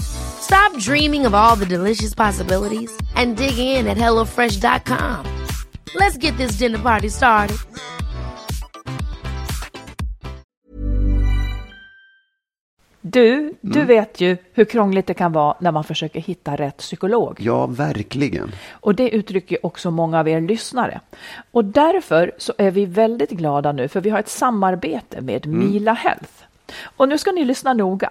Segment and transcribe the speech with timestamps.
[0.00, 5.26] Stop dreaming of all the delicious possibilities and dig in at HelloFresh.com.
[5.94, 7.56] Let's get this dinner party started.
[13.06, 13.86] Du, du Mm.
[13.86, 17.36] vet ju hur krångligt det kan vara när man försöker hitta rätt psykolog.
[17.40, 18.52] Ja, verkligen.
[18.70, 21.00] Och det uttrycker också många av er lyssnare.
[21.50, 25.92] Och därför så är vi väldigt glada nu för vi har ett samarbete med Mila
[25.92, 26.32] Health.
[26.96, 28.10] Och nu ska ni lyssna noga,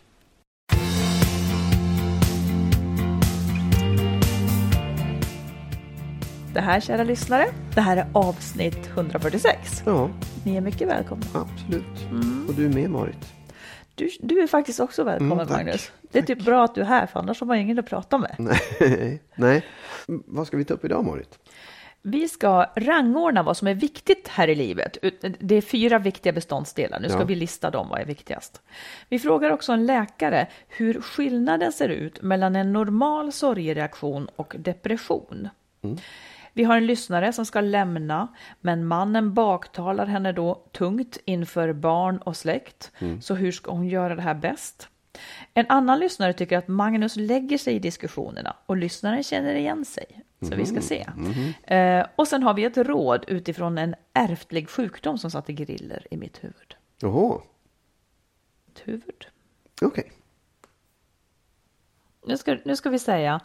[6.53, 7.45] Det här kära lyssnare,
[7.75, 9.83] det här är avsnitt 146.
[9.85, 10.09] Ja,
[10.45, 11.25] Ni är mycket välkomna.
[11.33, 11.83] absolut.
[12.47, 13.33] Och du med Marit.
[13.95, 15.57] Du, du är faktiskt också välkommen Mm, tack.
[15.57, 15.91] Magnus.
[16.11, 18.17] Det är typ bra att du är här för annars har man ingen att prata
[18.17, 18.35] med.
[18.79, 19.21] Nej.
[19.35, 19.65] Nej.
[20.05, 21.39] Vad ska vi ta upp idag Marit?
[22.01, 24.97] Vi ska rangordna vad som är viktigt här i livet.
[25.39, 26.99] Det är fyra viktiga beståndsdelar.
[26.99, 27.25] Nu ska Ja.
[27.25, 28.61] vi lista dem, vad är viktigast.
[29.09, 35.49] Vi frågar också en läkare hur skillnaden ser ut mellan en normal sorgereaktion och depression.
[36.53, 38.27] Vi har en lyssnare som ska lämna,
[38.61, 42.91] men mannen baktalar henne då tungt inför barn och släkt.
[43.21, 44.87] Så hur ska hon göra det här bäst?
[45.53, 50.05] En annan lyssnare tycker att Magnus lägger sig i diskussionerna och lyssnaren känner igen sig.
[50.41, 51.07] Så vi ska se.
[51.75, 56.17] Eh, och sen har vi ett råd utifrån en ärftlig sjukdom som satte griller i
[56.17, 56.75] mitt huvud.
[57.01, 57.41] Jaha,
[58.65, 59.27] Mitt huvud.
[59.81, 60.11] okej.
[62.25, 63.39] Nu ska, nu ska vi säga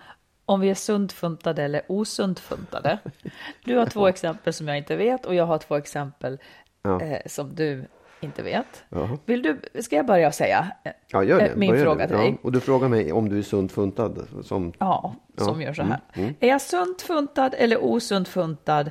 [0.47, 2.99] om vi är sunt funtade eller osunt funtade.
[3.65, 6.39] Du har två exempel som jag inte vet och jag har två exempel
[6.83, 7.01] Ja.
[7.03, 7.85] eh, som du
[8.21, 8.85] inte vet.
[8.89, 9.19] Jaha.
[9.25, 10.67] Vill du, ska jag börja säga
[11.07, 12.09] Ja, eh, min Börja fråga du.
[12.09, 12.29] till dig?
[12.31, 14.29] Ja, och du frågar mig om du är sunt funtad.
[14.43, 14.73] Som...
[14.79, 16.01] Ja, som gör så här.
[16.15, 18.91] mm, Är jag sunt funtad eller osunt funtad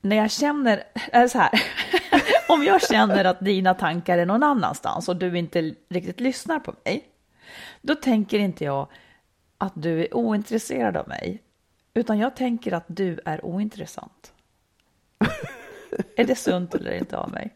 [0.00, 0.82] när jag känner,
[1.12, 1.50] eller så här,
[2.48, 6.74] om jag känner att dina tankar är någon annanstans och du inte riktigt lyssnar på
[6.84, 7.04] mig,
[7.82, 8.88] då tänker inte jag
[9.60, 11.42] att du är ointresserad av mig,
[11.94, 14.32] utan jag tänker att du är ointressant.
[16.16, 17.52] är det sunt eller inte av mig?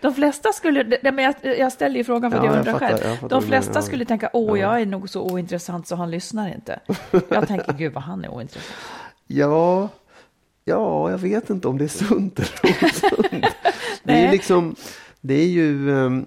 [0.00, 2.58] De flesta skulle, det- men jag, jag ställer ju frågan för att Ja, jag jag
[2.58, 3.06] undrar fattar, själv.
[3.10, 3.82] jag fattar De flesta ja.
[3.82, 6.80] skulle tänka, åh, jag är nog så ointressant så han lyssnar inte.
[7.28, 8.76] Jag tänker, gud vad han är ointressant.
[9.26, 9.88] Ja,
[10.64, 13.30] ja, jag vet inte om det är sunt eller osunt.
[14.02, 14.24] det är Nej.
[14.24, 14.76] ju liksom,
[15.20, 16.26] det är ju, ehm,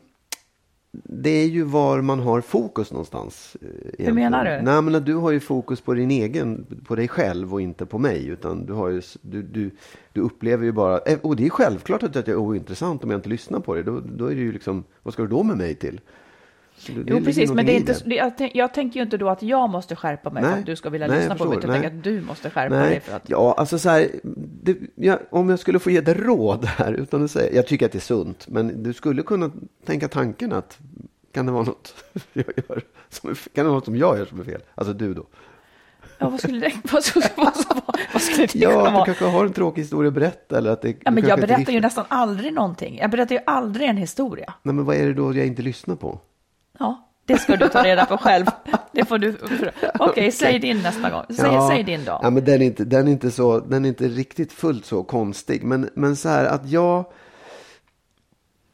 [0.94, 3.57] det är ju var man har fokus någonstans.
[3.62, 4.16] eh, egentligen.
[4.16, 4.62] menar du?
[4.62, 7.98] Nej, men du har ju fokus på din egen, på dig själv och inte på
[7.98, 8.28] mig.
[8.28, 9.72] Utan du, har ju, du, du,
[10.13, 13.18] du upplever ju bara, eh, och det är självklart att det är ointressant om jag
[13.18, 13.84] inte lyssnar på det.
[13.84, 16.01] Då, då är det ju liksom, vad ska du då med mig till?
[16.88, 19.30] Det- Jo, precis, men det är inte, det, jag, tänk, jag tänker ju inte då
[19.30, 20.59] att jag måste skärpa mig för Nej.
[20.59, 22.50] att du ska vilja Nej, lyssna jag på mig, utan jag tänker att du måste
[22.50, 23.30] skärpa Nej, dig för att...
[23.30, 24.07] ja, alltså så här,
[24.63, 27.85] det, ja, om jag skulle få ge dig råd här, utan att säga, jag tycker
[27.85, 29.51] att det är sunt, men du skulle kunna
[29.85, 30.77] tänka tanken att
[31.33, 31.95] kan det vara något
[32.33, 34.62] jag gör som kan det vara något som jag gör som är fel?
[34.75, 35.25] Alltså du då?
[36.18, 37.53] Ja, vad skulle det, vad skulle, vad,
[38.13, 39.06] vad, skulle det Ja, kunna att du vara?
[39.06, 41.74] kanske har en tråkig historia att berätta eller att det Ja, du men jag berättar
[41.74, 42.97] ju nästan aldrig någonting.
[42.97, 44.53] Jag berättar ju aldrig en historia.
[44.63, 46.19] Nej, men vad är det då jag inte lyssnar på?
[46.80, 48.46] Ja, det ska du ta reda på själv.
[48.92, 49.38] Det får du...
[50.00, 51.24] Okej, säg din nästa gång.
[51.30, 51.70] Säg, Ja.
[51.72, 52.20] säg din då.
[52.24, 55.04] Ja, men den är inte, den är inte, så, den är inte riktigt fullt så
[55.04, 55.64] konstig.
[55.64, 57.06] Men, men så här att jag...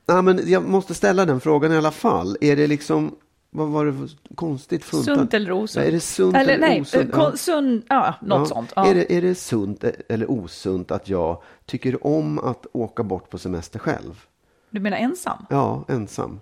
[0.06, 2.38] Ja, men jag måste ställa den frågan i alla fall.
[2.42, 3.16] Är det liksom...
[3.52, 5.16] Vad var det för konstigt funtat?
[5.18, 5.86] Sunt eller osunt?
[5.88, 7.12] Är det sunt eller, eller, nej, osunt?
[7.12, 8.46] kon- Sun, ja, något Ja.
[8.56, 8.74] sånt.
[8.76, 8.86] Ja.
[8.88, 13.38] Är, det, är det sunt eller osunt att jag tycker om att åka bort på
[13.38, 14.24] semester själv?
[14.70, 15.46] Du menar ensam?
[15.50, 16.40] Ja, ensam.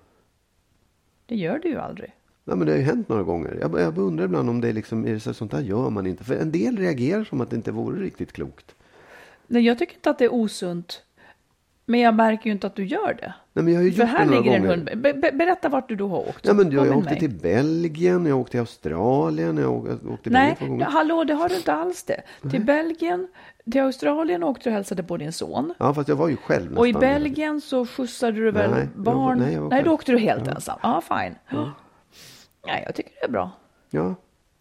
[1.28, 2.16] Det gör du ju aldrig.
[2.46, 3.58] Ja, men det har ju hänt några gånger.
[3.62, 6.08] Jag, jag undrar ibland om det är, liksom, är det så, sånt där gör man
[6.08, 6.24] inte.
[6.24, 8.76] För en del reagerar som att det inte vore riktigt klokt.
[9.48, 11.04] Nej, jag tycker inte att det är osunt.
[11.90, 13.34] Men jag märker ju inte att du gör det.
[13.54, 14.76] Nej, men jag har ju För gjort här det några ligger en gånger.
[14.76, 14.90] hund.
[15.02, 16.46] Be, be, berätta vart du då har åkt.
[16.46, 17.20] Ja, men jag, jag åkte mig.
[17.20, 20.86] till Belgien, jag åkte till Australien, jag åkte, jag åkte Nej, gånger.
[20.86, 22.22] hallå, det har du inte alls det.
[22.52, 23.28] Till Belgien,
[23.72, 25.74] till Australien åkte du och hälsade på din son.
[25.80, 26.78] Ja, fast jag var ju själv nästan.
[26.78, 29.40] Och i Belgien så skjutsade du väl Nej, barn?
[29.40, 30.80] nej, jag var nej, då åkte du helt ensam.
[30.84, 31.36] Ja, fine.
[32.68, 33.52] Nej, jag tycker det är bra.
[33.90, 34.16] Ja,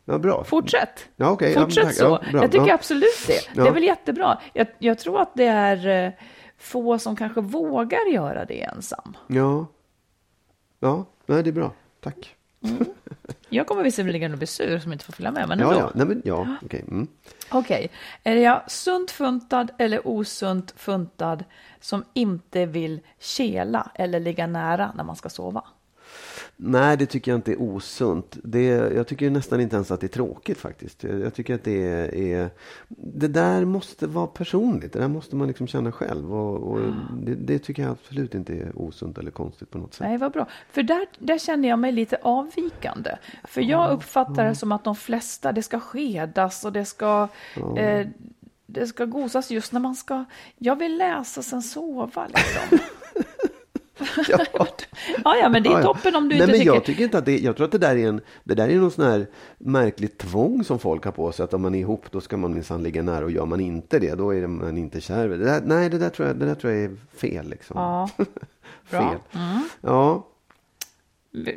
[0.04, 0.44] ja bra.
[0.44, 1.08] Fortsätt.
[1.16, 1.36] Ja.
[1.40, 1.94] Ja, Fortsätt tack.
[1.94, 2.18] så.
[2.32, 2.74] Ja, jag tycker Ja.
[2.74, 3.32] absolut det.
[3.54, 3.66] Det Ja.
[3.66, 4.38] är väl jättebra.
[4.52, 6.12] Jag, jag tror att det är eh,
[6.58, 9.16] få som kanske vågar göra det ensam.
[9.26, 9.66] Ja.
[10.80, 11.72] Ja, nej, det är bra.
[12.00, 12.36] Tack.
[13.48, 15.80] Jag kommer visserligen att bli sur som inte får följa med, men Ja, ändå.
[15.80, 15.90] ja.
[15.94, 16.84] Nej, men, ja, okej.
[16.88, 17.06] Mm.
[17.50, 17.90] Okej,
[18.22, 21.44] är jag sunt funtad eller osunt funtad
[21.80, 25.64] som inte vill kela eller ligga nära när man ska sova?
[26.58, 28.38] Nej, det tycker jag inte är osunt.
[28.42, 31.04] Det, jag tycker nästan inte ens att det är tråkigt faktiskt.
[31.04, 32.50] Jag, jag tycker att det är, är...
[32.88, 34.92] Det där måste vara personligt.
[34.92, 36.34] Det där måste man liksom känna själv.
[36.34, 36.80] Och, och
[37.22, 40.06] det, det tycker jag absolut inte är osunt eller konstigt på något sätt.
[40.06, 40.46] Nej, vad bra.
[40.70, 43.16] För där, där känner jag mig lite avvikande.
[43.44, 47.28] För jag uppfattar det som att de flesta, det ska skedas och det ska,
[47.76, 48.06] eh,
[48.66, 50.24] det ska gosas just när man ska...
[50.58, 52.78] Jag vill läsa sen sova liksom.
[55.24, 55.36] Ja.
[55.42, 56.74] ja, men det är toppen om du Nej, inte men tycker...
[56.74, 58.76] Jag tycker inte att det, jag tror att det där är en, det där är
[58.76, 59.26] någon sån här
[59.58, 61.44] märkligt tvång som folk har på sig.
[61.44, 63.98] Att om man är ihop då ska man minsann ligga nära och gör man inte
[63.98, 65.28] det då är man inte kär.
[65.28, 67.76] Det där, nej, det där, tror jag, det där tror jag är fel liksom.
[67.76, 68.10] Ja,
[68.90, 69.00] bra.
[69.00, 69.10] Mm.
[69.10, 69.20] fel.
[69.80, 70.26] Ja.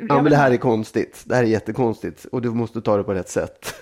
[0.08, 1.22] Ja, men det här är konstigt.
[1.24, 3.74] Det här är jättekonstigt och du måste ta det på rätt sätt.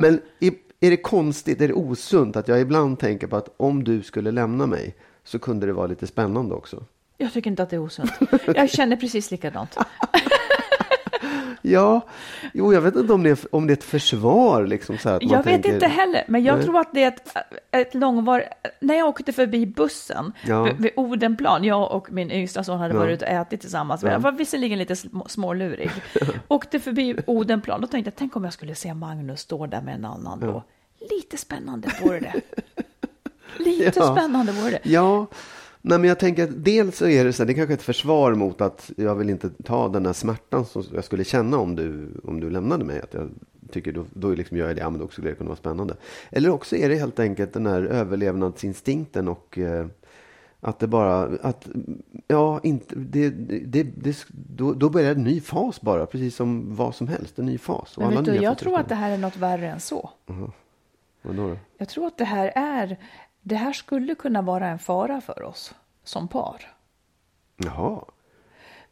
[0.00, 3.84] men är, är det konstigt, är det osunt att jag ibland tänker på att om
[3.84, 4.94] du skulle lämna mig
[5.24, 6.84] så kunde det vara lite spännande också.
[7.20, 8.12] Jag tycker inte att det är osunt.
[8.54, 9.76] Jag känner precis likadant.
[11.62, 12.00] Ja,
[12.54, 14.66] jo, jag vet inte om det är, om det är ett försvar.
[14.66, 16.64] Liksom, så att Jag vet tänker, inte heller, men jag Nej.
[16.64, 17.36] tror att det är ett,
[17.70, 18.44] ett långvar...
[18.80, 20.62] När jag åkte förbi bussen Ja.
[20.78, 23.00] vid, Odenplan, jag och min yngsta son hade Ja.
[23.00, 24.02] varit ute och ätit tillsammans.
[24.02, 25.90] Jag var visserligen lite sm- smålurig.
[26.48, 29.94] åkte förbi Odenplan, då tänkte jag, tänk om jag skulle se Magnus stå där med
[29.94, 30.64] en annan då.
[31.10, 32.34] Lite spännande vore det.
[33.64, 34.80] Lite spännande vore det.
[34.82, 35.26] Ja,
[35.82, 37.76] nej, men jag tänker att dels så är det så här, det är kanske är
[37.76, 41.58] ett försvar mot att jag vill inte ta den där smärtan som jag skulle känna
[41.58, 43.00] om du, om du lämnade mig.
[43.00, 43.30] Att jag
[43.70, 45.96] tycker då, då liksom gör jag det, ja men då skulle det kunna vara spännande.
[46.30, 49.86] Eller också är det helt enkelt den här överlevnadsinstinkten och eh,
[50.60, 51.68] att det bara, att,
[52.26, 56.94] ja, inte, det, det, det, då, då börjar en ny fas bara, precis som vad
[56.94, 57.96] som helst, en ny fas.
[57.98, 60.10] Men vet du, jag tror att det här är något värre än så.
[60.26, 60.52] spännande.
[61.22, 61.56] Vadå då?
[61.78, 62.96] Jag tror att det här är,
[63.42, 66.74] det här skulle kunna vara en fara för oss som par.
[67.56, 68.04] Jaha.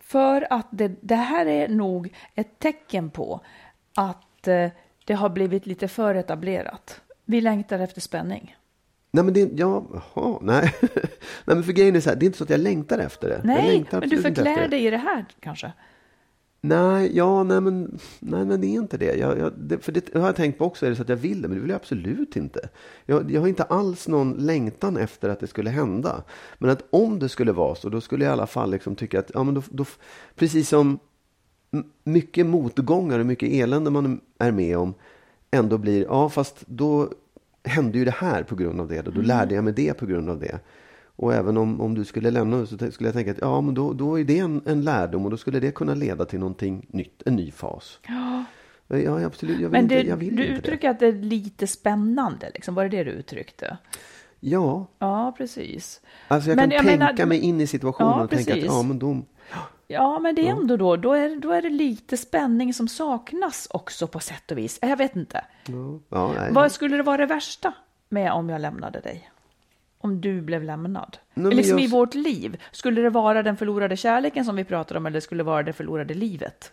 [0.00, 3.40] För att det, det här är nog ett tecken på
[3.95, 4.71] att eh,
[5.05, 7.00] det har blivit lite för etablerat.
[7.25, 8.57] Vi längtar efter spänning.
[9.11, 10.75] Nej men det, ja, jaha, nej.
[11.45, 13.28] nej men för grejen är så här, det är inte så att jag längtar efter
[13.28, 13.40] det.
[13.45, 15.73] Nej, längtar men du förklär dig i det här kanske.
[16.61, 19.17] Nej, ja, nej men, nej men det är inte det.
[19.17, 21.17] Jag, jag, det för det har jag tänkt på också, är det så att jag
[21.17, 22.69] vill det, men det vill jag absolut inte.
[23.07, 26.23] Jag, jag har inte alls någon längtan efter att det skulle hända.
[26.59, 29.19] Men att om det skulle vara så, då skulle jag i alla fall liksom tycka
[29.19, 29.85] att, ja men då, då
[30.35, 30.99] precis som
[32.05, 34.95] mycket motgångar och mycket elände man är med om
[35.50, 37.12] ändå blir, ja fast då
[37.65, 40.07] hände ju det här på grund av det, och då lärde jag mig det på
[40.07, 40.61] grund av det.
[41.20, 43.92] Och även om, om du skulle lämna så skulle jag tänka att ja, men då,
[43.92, 47.22] då är det en, en lärdom och då skulle det kunna leda till någonting nytt,
[47.26, 47.98] en ny fas.
[48.08, 48.44] Ja.
[48.98, 49.60] Ja, absolut.
[49.60, 50.58] Jag vill Men inte, det, jag vill du inte det.
[50.58, 52.75] uttrycker att det är lite spännande, liksom.
[52.75, 53.78] var det det du uttryckte?
[54.40, 56.00] Ja, Ja, precis.
[56.28, 58.56] alltså jag Men kan jag tänka menar- mig in i situationen Ja, och tänka att
[58.58, 58.72] precis.
[58.72, 59.22] ja, men då,
[59.87, 63.68] Ja, men det är ändå då, då är, då är det lite spänning som saknas
[63.70, 64.78] också på sätt och vis.
[64.82, 65.44] Jag vet inte.
[65.66, 66.46] ja, ja.
[66.50, 67.72] Vad skulle det vara det värsta
[68.08, 69.30] med om jag lämnade dig?
[70.00, 71.17] Om du blev lämnad?
[71.35, 72.61] Nej, liksom jag- i vårt liv.
[72.73, 75.73] Skulle det vara den förlorade kärleken som vi pratar om eller skulle det vara det
[75.73, 76.73] förlorade livet?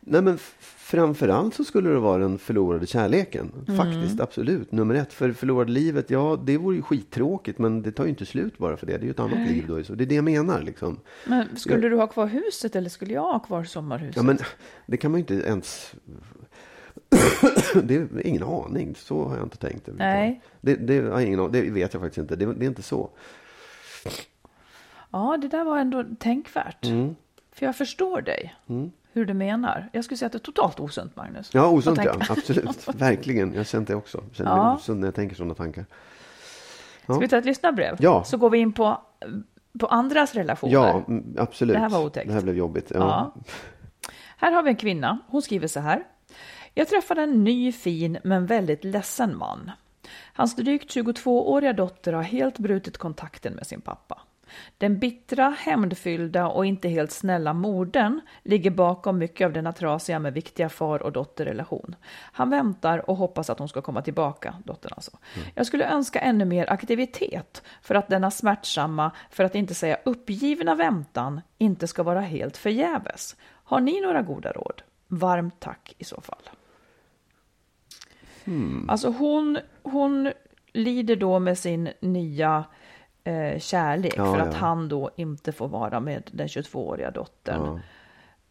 [0.00, 3.52] Nej, men framförallt så skulle det vara den förlorade kärleken.
[3.68, 3.76] Mm.
[3.76, 4.72] Faktiskt, absolut.
[4.72, 5.12] Nummer ett.
[5.12, 8.76] För förlorade livet, ja, det vore ju skittråkigt, men det tar ju inte slut bara
[8.76, 8.92] för det.
[8.92, 9.84] Det är ju ett annat liv då.
[9.84, 11.00] Så det är det jag menar liksom.
[11.26, 14.16] Men skulle du ha kvar huset eller skulle jag ha kvar sommarhuset?
[14.16, 14.38] Ja, men
[14.86, 15.94] det kan man ju inte ens...
[17.82, 18.94] det är ingen aning.
[18.94, 19.88] Så har jag inte tänkt.
[19.92, 20.40] Nej.
[20.60, 22.36] Det, det, har ingen, aning- det vet jag faktiskt inte.
[22.36, 23.10] Det, det är inte så.
[25.10, 26.84] Ja, det där var ändå tänkvärt.
[26.86, 27.16] Mm.
[27.52, 28.54] För jag förstår dig,
[29.12, 29.88] hur du menar.
[29.92, 31.50] Jag skulle säga att det är totalt osunt, Magnus.
[31.54, 32.14] Ja, osunt ja.
[32.28, 32.88] Absolut.
[32.94, 33.54] Verkligen.
[33.54, 34.24] Jag känt det också.
[34.28, 34.64] Jag känner Ja.
[34.64, 35.84] mig osund när jag tänker sådana tankar.
[37.02, 37.96] Ska vi ta ett lyssnarbrev?
[37.98, 38.24] Ja.
[38.24, 39.00] Så går vi in på,
[39.80, 40.72] på andras relationer.
[40.72, 41.74] Ja, mm, absolut.
[41.76, 42.28] Det här var otäckt.
[42.28, 42.90] Det här blev jobbigt.
[42.94, 42.98] Ja.
[42.98, 43.42] Ja.
[44.36, 45.18] Här har vi en kvinna.
[45.28, 46.04] Hon skriver så här.
[46.78, 49.70] Jag träffade en ny, fin men väldigt ledsen man.
[50.32, 54.20] Hans drygt 22-åriga dotter har helt brutit kontakten med sin pappa.
[54.78, 60.34] Den bittra, hämndfyllda och inte helt snälla modern ligger bakom mycket av denna trasiga med
[60.34, 61.94] viktiga far och dotterrelation.
[62.10, 65.18] Han väntar och hoppas att hon ska komma tillbaka, dottern alltså.
[65.54, 70.74] Jag skulle önska ännu mer aktivitet för att denna smärtsamma, för att inte säga uppgivna
[70.74, 73.36] väntan inte ska vara helt förgäves.
[73.44, 74.82] Har ni några goda råd?
[75.08, 76.50] Varmt tack i så fall.
[78.88, 80.32] Alltså hon, hon
[80.72, 82.64] lider då med sin nya
[83.24, 84.58] eh, kärlek Ja, för att ja.
[84.58, 87.60] han då inte får vara med den 22-åriga dottern.
[87.64, 87.80] Ja.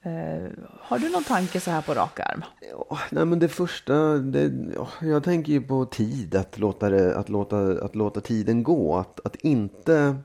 [0.01, 2.44] Eh, har du någon tanke så här på rak arm?
[2.72, 7.18] Ja, nej, men det första, det, ja, jag tänker ju på tid, att låta, det,
[7.18, 8.96] att låta, att låta tiden gå.
[8.98, 10.16] Att, att, inte,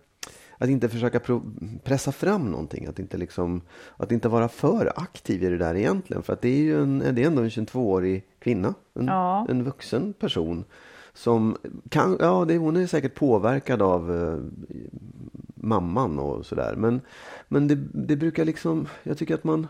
[0.62, 1.20] att inte försöka
[1.84, 2.86] pressa fram någonting.
[2.86, 3.60] Att inte, liksom,
[3.96, 6.22] att inte vara för aktiv i det där egentligen.
[6.22, 9.46] För att det är ju en, det är ändå en 22-årig kvinna, en, Ja.
[9.48, 10.64] en vuxen person.
[11.14, 11.56] Som
[11.88, 14.38] kan, ja, det, hon är säkert påverkad av eh,
[15.54, 16.74] mamman och sådär.
[16.76, 17.00] Men,
[17.48, 19.66] men det, det brukar liksom, jag tycker att man,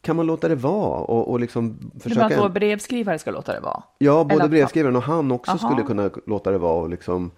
[0.00, 2.44] kan man låta det vara och, och liksom Du menar försöka...
[2.46, 3.82] att brevskrivare ska låta det vara?
[3.98, 5.58] Ja, både brevskrivaren och han också Aha.
[5.58, 7.30] skulle kunna låta det vara och liksom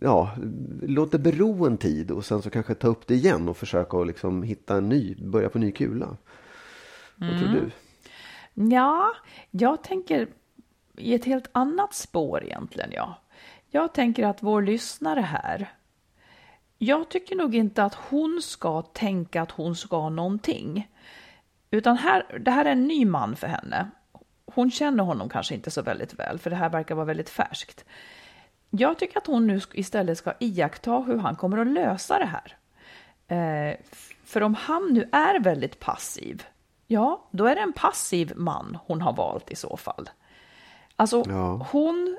[0.00, 0.30] Ja,
[0.82, 3.96] låt det bero en tid och sen så kanske ta upp det igen och försöka
[3.98, 6.16] att liksom hitta en ny, börja på ny kula.
[7.16, 7.54] Vad tror Mm.
[7.54, 7.70] du?
[8.74, 9.12] Ja,
[9.50, 10.28] jag tänker
[10.96, 12.90] i ett helt annat spår egentligen.
[12.92, 13.18] Ja.
[13.70, 15.72] Jag tänker att vår lyssnare här,
[16.78, 20.90] jag tycker nog inte att hon ska tänka att hon ska någonting.
[21.70, 23.90] Utan här, det här är en ny man för henne.
[24.46, 27.84] Hon känner honom kanske inte så väldigt väl, för det här verkar vara väldigt färskt.
[28.78, 32.56] Jag tycker att hon nu istället ska iaktta hur han kommer att lösa det här.
[33.28, 33.76] Eh,
[34.24, 36.42] för om han nu är väldigt passiv,
[36.86, 40.10] ja, då är det en passiv man hon har valt i så fall.
[40.96, 41.66] Alltså, Ja.
[41.70, 42.18] hon,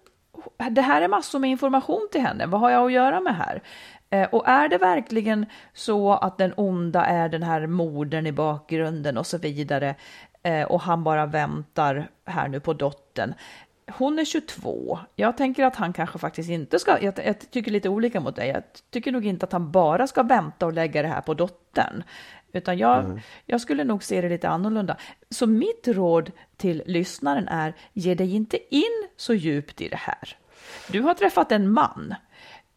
[0.72, 2.46] det här är massor med information till henne.
[2.46, 3.62] Vad har jag att göra med här?
[4.10, 9.18] Eh, och är det verkligen så att den onda är den här modern i bakgrunden
[9.18, 9.96] och så vidare
[10.44, 13.34] eh, och han bara väntar här nu på dottern.
[13.92, 15.00] Hon är 22.
[15.16, 18.50] Jag tänker att han kanske faktiskt inte ska, jag, jag tycker lite olika mot dig,
[18.50, 22.04] jag tycker nog inte att han bara ska vänta och lägga det här på dottern.
[22.52, 24.98] Utan jag, jag skulle nog se det lite annorlunda.
[25.30, 30.38] Så mitt råd till lyssnaren är, ge dig inte in så djupt i det här.
[30.92, 32.16] Du har träffat en man.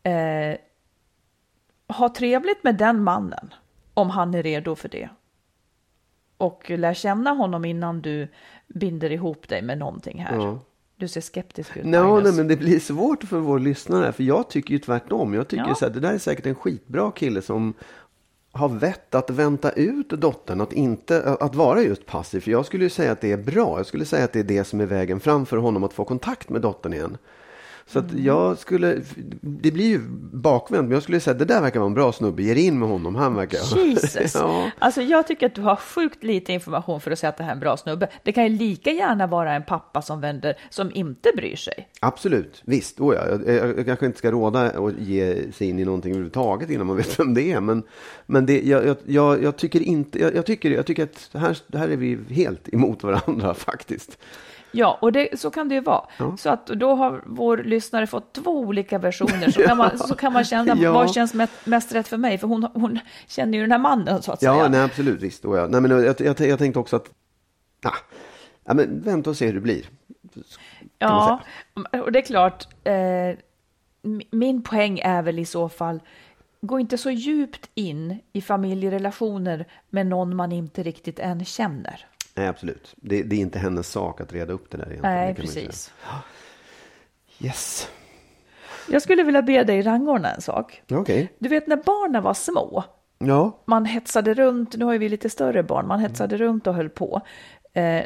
[0.03, 0.57] Eh,
[1.89, 3.55] ha trevligt med den mannen,
[3.95, 5.09] om han är redo för det.
[6.37, 8.29] Och lär känna honom innan du
[8.67, 10.37] binder ihop dig med någonting här.
[10.37, 10.59] Ja.
[10.99, 14.13] Du ser skeptisk ut, No, nej, men det blir svårt för vår lyssnare.
[14.13, 15.35] För jag tycker ju tvärtom.
[15.35, 15.75] Jag tycker Ja.
[15.75, 17.75] så här, det där är säkert en skitbra kille som
[18.53, 22.41] har vett att vänta ut dottern, att, inte, att vara just passiv.
[22.41, 23.79] För jag skulle ju säga att det är bra.
[23.79, 26.05] Jag skulle säga att det är det som är vägen fram för honom att få
[26.05, 27.19] kontakt med dottern igen.
[27.89, 29.01] Så att jag skulle,
[29.41, 30.01] det blir ju
[30.33, 32.79] bakvänt, men jag skulle säga att det där verkar vara en bra snubbe, ge in
[32.79, 33.59] med honom, han verkar...
[33.79, 34.35] Jesus!
[34.35, 34.71] ja.
[34.79, 37.51] Alltså jag tycker att du har sjukt lite information för att säga att det här
[37.51, 38.09] är en bra snubbe.
[38.23, 41.89] Det kan ju lika gärna vara en pappa som vänder, som inte bryr sig.
[42.01, 43.01] Absolut, visst.
[43.01, 43.29] Oh ja.
[43.29, 46.87] jag, jag, jag kanske inte ska råda och ge sig in i någonting överhuvudtaget innan
[46.87, 47.61] man vet vem det är.
[47.61, 47.83] Men,
[48.27, 51.89] men det, jag, jag, jag, tycker inte, jag, jag, tycker, jag tycker att här, här
[51.89, 54.19] är vi helt emot varandra faktiskt.
[54.73, 56.05] Ja, och det, så kan det ju vara.
[56.19, 56.37] Ja.
[56.37, 59.51] Så att då har vår lyssnare fått två olika versioner.
[59.51, 60.93] Så, kan, man, så kan man känna Ja.
[60.93, 61.35] vad känns
[61.65, 62.39] mest, rätt för mig.
[62.39, 64.69] För hon, hon känner ju den här mannen så att Ja, säga.
[64.69, 65.23] nej, absolut.
[65.23, 65.45] Visst.
[65.45, 67.11] Och jag, nej, men jag, jag, jag tänkte också att,
[67.85, 67.93] ah,
[68.65, 69.85] ja, men vänta och se hur det blir.
[70.99, 71.41] Ja,
[71.93, 72.69] och det är klart.
[72.85, 72.95] Eh,
[74.31, 76.01] min poäng är väl i så fall,
[76.61, 82.07] gå inte så djupt in i familjerelationer med någon man inte riktigt än känner.
[82.39, 82.95] Nej, absolut.
[82.97, 85.15] Det, det är inte hennes sak att reda upp det där egentligen.
[85.17, 85.93] Nej, precis.
[87.41, 87.89] Yes.
[88.89, 90.83] Jag skulle vilja be dig rangordna en sak.
[90.91, 91.33] Okej.
[91.39, 92.85] Du vet när barnen var små,
[93.19, 93.63] Ja.
[93.65, 96.89] man hetsade runt, nu har ju vi lite större barn, man hetsade runt och höll
[96.89, 97.21] på.
[97.73, 98.03] Eh,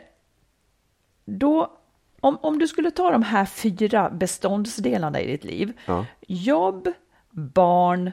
[1.25, 1.73] då,
[2.21, 6.07] om, om du skulle ta de här fyra beståndsdelarna i ditt liv, Ja.
[6.21, 6.89] jobb,
[7.31, 8.11] barn,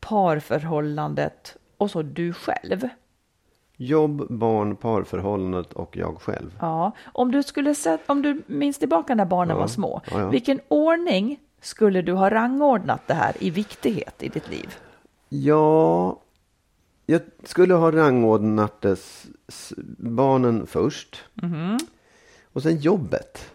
[0.00, 2.88] parförhållandet och så du själv.
[3.80, 6.56] Jobb, barn, parförhållandet och jag själv.
[6.60, 10.20] Ja, om du skulle sett, om du minns tillbaka när barnen Ja, var små, ja,
[10.20, 10.28] ja.
[10.28, 14.74] vilken ordning skulle du ha rangordnat det här i viktighet i ditt liv?
[15.28, 16.20] Ja,
[17.06, 18.84] jag skulle ha rangordnat
[19.98, 21.24] barnen först.
[21.34, 21.78] Mhm.
[22.52, 23.52] Och sen jobbet.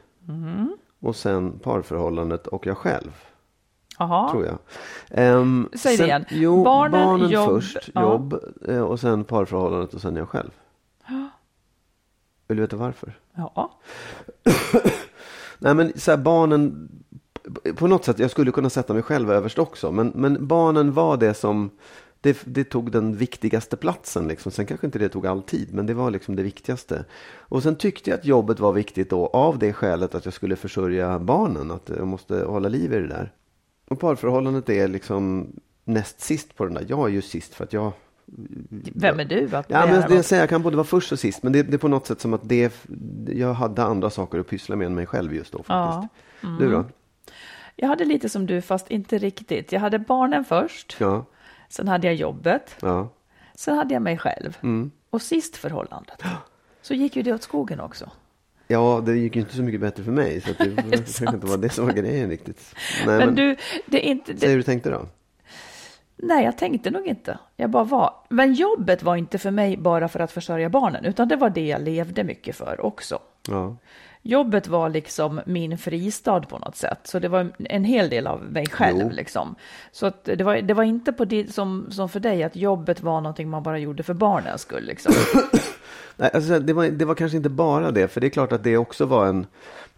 [0.99, 3.11] Och sen parförhållandet och jag själv.
[4.03, 4.31] Jaha.
[4.31, 4.57] Tror jag.
[5.09, 6.25] Ehm, Säg det sen, igen.
[6.29, 8.01] Jo, Barnen, barnen, jobb, först, ja.
[8.01, 10.51] jobb eh, och sen parförhållandet och sen jag själv.
[12.47, 13.13] Vill du veta varför?
[13.35, 13.79] Ja.
[15.59, 16.89] Nej men så här, barnen,
[17.75, 19.91] på något sätt, jag skulle kunna sätta mig själv överst också.
[19.91, 21.69] Men, men barnen var det som,
[22.21, 24.27] det, det tog den viktigaste platsen.
[24.27, 24.51] Liksom.
[24.51, 27.05] Sen kanske inte det tog all tid, men det var liksom det viktigaste.
[27.37, 30.55] Och sen tyckte jag att jobbet var viktigt då, av det skälet att jag skulle
[30.55, 31.71] försörja barnen.
[31.71, 33.31] Att jag måste hålla liv i det där.
[33.87, 35.47] Och parförhållandet är liksom
[35.83, 36.85] näst sist på den där.
[36.89, 37.91] Jag är ju sist för att jag
[38.95, 39.55] Vem är du?
[39.55, 40.25] Att Ja, men det något?
[40.25, 42.21] säger jag kan både vara först och sist, men det, det är på något sätt
[42.21, 42.73] som att det,
[43.27, 46.13] jag hade andra saker att pyssla med än mig själv just då faktiskt.
[46.59, 46.85] Du då?
[47.75, 49.71] Jag hade lite som du, fast inte riktigt.
[49.71, 51.25] Jag hade barnen först, Ja,
[51.69, 53.09] sen hade jag jobbet, ja.
[53.55, 54.91] sen hade jag mig själv Mm.
[55.09, 56.21] och sist förhållandet.
[56.81, 58.09] Så gick ju det åt skogen också.
[58.67, 61.47] Ja, det gick ju inte så mycket bättre för mig, så det, jag vet inte
[61.47, 62.75] vad det som var grejen riktigt.
[63.05, 64.25] Nej, Men, du, det är inte...
[64.25, 65.05] Säg Det, hur du tänkte då.
[66.17, 67.37] nej, jag tänkte nog inte.
[67.55, 68.13] Jag bara var.
[68.29, 71.67] Men jobbet var inte för mig bara för att försörja barnen, utan det var det
[71.67, 73.19] jag levde mycket för också.
[73.49, 73.75] Ja,
[74.25, 78.43] Jobbet var liksom min fristad på något sätt, så det var en hel del av
[78.43, 79.01] mig själv.
[79.01, 79.09] Jo.
[79.09, 79.55] Liksom.
[79.91, 83.01] Så att det, var, det var inte på det som, som för dig, att jobbet
[83.01, 84.83] var någonting man bara gjorde för barnens skull.
[84.83, 85.13] Liksom.
[86.17, 88.63] Nej, alltså, det, var, det var kanske inte bara det, för det är klart att
[88.63, 89.45] det också var en,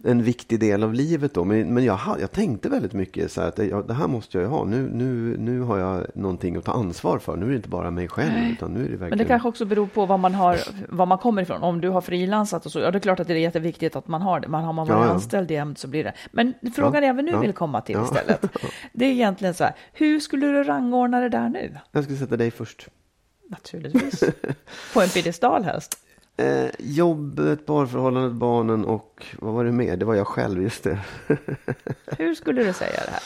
[0.05, 1.43] en viktig del av livet då.
[1.43, 4.37] Men, men jag, jag tänkte väldigt mycket så här att det, ja, det här måste
[4.37, 4.65] jag ju ha.
[4.65, 7.35] Nu, nu, nu har jag någonting att ta ansvar för.
[7.35, 9.09] Nu är det inte bara mig själv, utan nu är det verkligen...
[9.09, 11.63] Men det kanske också beror på vad man, har, vad man kommer ifrån.
[11.63, 14.07] Om du har frilansat och så, ja det är klart att det är jätteviktigt att
[14.07, 14.47] man har det.
[14.47, 15.13] Man har man varit Ja, ja.
[15.13, 16.13] anställd jämt så blir det.
[16.31, 18.45] Men frågan Ja, jag även nu ja, vill komma till istället,
[18.93, 21.77] det är egentligen så här, hur skulle du rangordna det där nu?
[21.91, 22.87] Jag ska sätta dig först.
[23.49, 24.23] Naturligtvis.
[24.93, 26.04] På en piedestal helst.
[26.37, 29.97] Eh, jobbet, parförhållandet, barnen och vad var det mer?
[29.97, 30.99] Det var jag själv, just det.
[32.17, 33.23] Hur skulle du säga det här?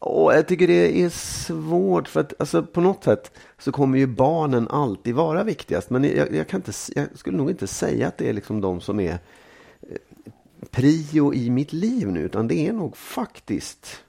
[0.00, 4.06] Åh, jag tycker det är svårt för att alltså, på något sätt så kommer ju
[4.06, 5.90] barnen alltid vara viktigast.
[5.90, 8.80] Men jag, jag, kan inte, jag skulle nog inte säga att det är liksom de
[8.80, 9.18] som är
[9.80, 9.96] eh,
[10.70, 14.04] prio i mitt liv nu, utan det är nog faktiskt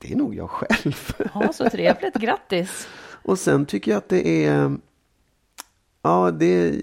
[0.00, 1.12] det är nog jag själv.
[1.34, 2.14] Ja, så trevligt.
[2.14, 2.88] Grattis.
[3.22, 4.78] Och sen tycker jag att det är
[6.02, 6.74] Ja, det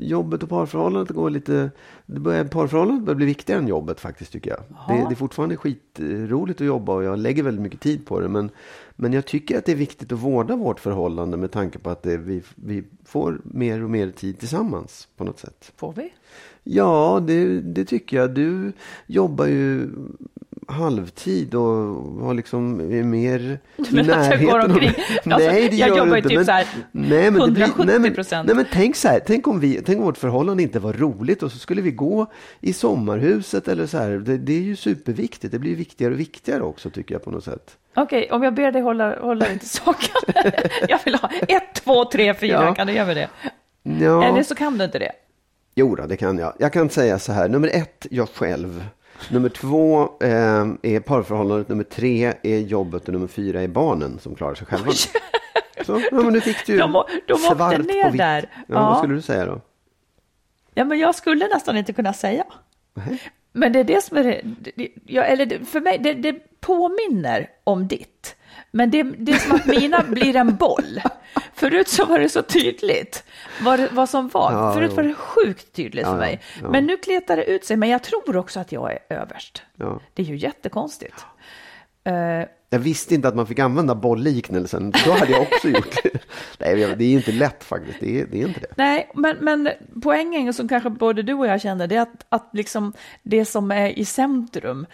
[0.00, 1.70] jobbet och parförhållandet går lite...
[2.06, 4.60] Det börjar, parförhållandet börjar bli viktigare än jobbet faktiskt tycker jag.
[4.88, 8.28] Det, det är fortfarande skitroligt att jobba och jag lägger väldigt mycket tid på det.
[8.28, 8.50] Men,
[8.96, 12.02] men jag tycker att det är viktigt att vårda vårt förhållande med tanke på att
[12.02, 15.72] det, vi, vi får mer och mer tid tillsammans på något sätt.
[15.76, 16.12] Får vi?
[16.64, 18.34] Ja, det, det tycker jag.
[18.34, 18.72] Du
[19.06, 19.88] jobbar ju
[20.68, 21.64] halvtid och
[22.24, 22.76] har liksom
[23.10, 24.48] mer i jag närheten.
[24.60, 24.88] av- omkring?
[24.88, 27.68] Alltså, nej, det jag gör jobbar ju typ men, så här nej, men det blir,
[27.84, 28.44] nej, 170%.
[28.46, 29.20] nej, men tänk så här.
[29.26, 32.26] Tänk om, vi, tänk om vårt förhållande inte var roligt och så skulle vi gå
[32.60, 34.10] i sommarhuset eller så här.
[34.10, 35.52] Det, det är ju superviktigt.
[35.52, 37.76] Det blir viktigare och viktigare också tycker jag på något sätt.
[37.96, 40.34] Okej, om jag ber dig hålla, hålla dig till saken.
[40.88, 42.52] jag vill ha ett, två, tre, fyra.
[42.64, 42.74] Ja.
[42.74, 43.28] Kan du göra det?
[43.82, 44.24] Ja.
[44.24, 45.12] Eller så kan du inte det.
[45.74, 46.52] Jo, då, det kan jag.
[46.58, 47.48] Jag kan säga så här.
[47.48, 48.84] Nummer ett, jag själv.
[49.30, 51.68] Nummer två eh, är parförhållandet.
[51.68, 53.06] Nummer tre är jobbet.
[53.08, 54.92] Och nummer fyra är barnen som klarar sig själva.
[55.86, 58.18] Så, ja, men nu fick du De de svart på ner vitt.
[58.18, 58.48] där.
[58.54, 58.80] Ja, Ja.
[58.88, 59.60] Vad skulle du säga då?
[60.74, 62.44] Ja, men jag skulle nästan inte kunna säga.
[63.52, 64.42] Men det är det som är det,
[64.76, 68.36] det- ja, eller för mig, det, det påminner om ditt.
[68.70, 71.00] Men det, det är som att mina blir en boll.
[71.54, 73.24] Förut så var det så tydligt
[73.62, 74.52] vad, vad som var.
[74.52, 76.40] Ja, Förut var det sjukt tydligt Ja, för mig.
[76.62, 76.70] ja.
[76.70, 77.76] Men nu kletar det ut sig.
[77.76, 79.62] Men jag tror också att jag är överst.
[80.14, 81.24] Det är ju jättekonstigt.
[82.04, 82.14] Eh,
[82.70, 84.92] Jag visste inte att man fick använda bollliknelsen.
[85.04, 86.10] Då hade jag också gjort det.
[86.58, 88.00] Nej, det är inte lätt faktiskt.
[88.00, 88.66] Det är, det är inte det.
[88.76, 89.68] Nej, men, men
[90.02, 93.70] poängen som kanske både du och jag känner, det är att, att liksom det som
[93.70, 94.86] är i centrum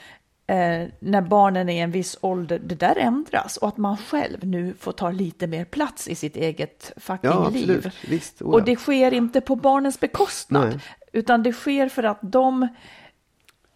[0.46, 4.44] eh, när barnen är i en viss ålder, det där ändras och att man själv
[4.46, 7.90] nu får ta lite mer plats i sitt eget fucking Ja, liv.
[8.08, 8.42] Visst.
[8.42, 10.78] Oh, Och det sker inte på barnens bekostnad, Nej.
[11.12, 12.68] utan det sker för att de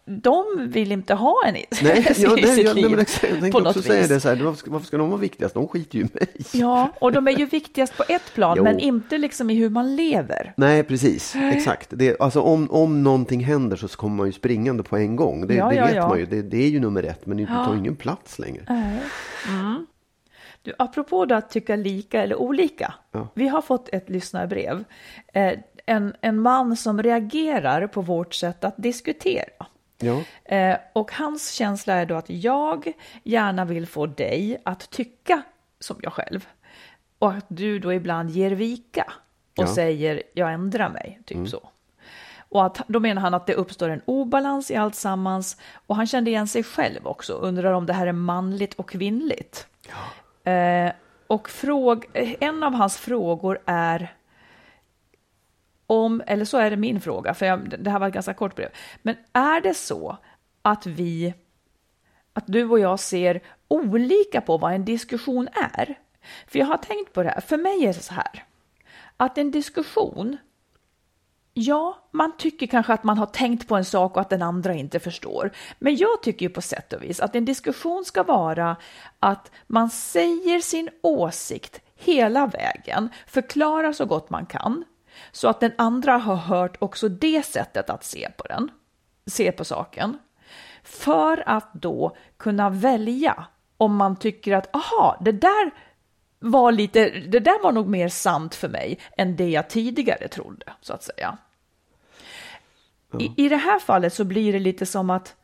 [0.09, 3.61] de vill inte ha en i, Nej, ja, nej, sitt nej, liv exakt, jag tänkte
[3.61, 5.53] också säga det så här, varför ska, varför ska de vara viktigast?
[5.53, 6.27] De skiter ju i mig.
[6.51, 8.63] Ja, och de är ju viktigast på ett plan, Jo.
[8.63, 10.53] men inte liksom i hur man lever.
[10.57, 11.35] Nej, precis.
[11.35, 11.87] Exakt.
[11.89, 15.47] Det, alltså, om, om någonting händer så kommer man ju springande på en gång.
[15.47, 16.07] Det, Ja, det ja, vet ja.
[16.07, 16.25] man ju.
[16.25, 18.63] Det, det är ju nummer ett, men det tar ingen plats längre.
[19.47, 19.85] Mm.
[20.61, 22.93] Du, apropå då att tycka lika eller olika.
[23.11, 23.27] Ja.
[23.33, 24.83] Vi har fått ett lyssnarbrev.
[25.33, 25.53] Eh,
[25.85, 29.65] en, en man som reagerar på vårt sätt att diskutera.
[29.99, 30.21] Ja.
[30.55, 35.41] Eh, och hans känsla är då att jag gärna vill få dig att tycka
[35.79, 36.47] som jag själv.
[37.19, 39.03] Och att du då ibland ger vika
[39.57, 39.75] och Ja.
[39.75, 41.69] säger jag ändrar mig, typ så.
[42.49, 45.57] Och att, då menar han att det uppstår en obalans i allt sammans
[45.87, 49.67] och han kände igen sig själv också, undrar om det här är manligt och kvinnligt.
[50.43, 50.91] Eh,
[51.27, 54.13] och fråg, eh, en av hans frågor är
[55.89, 58.55] om, eller så är det min fråga, för jag, det här var ett ganska kort
[58.55, 58.69] brev.
[59.01, 60.17] Men är det så
[60.61, 61.33] att vi,
[62.33, 65.99] att du och jag ser olika på vad en diskussion är?
[66.47, 68.43] För jag har tänkt på det här, för mig är det så här,
[69.17, 70.37] att en diskussion,
[71.53, 74.73] ja, man tycker kanske att man har tänkt på en sak och att den andra
[74.73, 75.51] inte förstår.
[75.79, 78.75] Men jag tycker ju på sätt och vis att en diskussion ska vara
[79.19, 84.85] att man säger sin åsikt hela vägen, förklarar så gott man kan,
[85.31, 88.71] så att den andra har hört också det sättet att se på den,
[89.25, 90.17] se på saken.
[90.83, 93.45] För att då kunna välja
[93.77, 95.71] om man tycker att, aha, det där
[96.39, 100.73] var lite, det där var nog mer sant för mig än det jag tidigare trodde,
[100.81, 101.37] så att säga.
[103.19, 105.35] I, I det här fallet så blir det lite som att,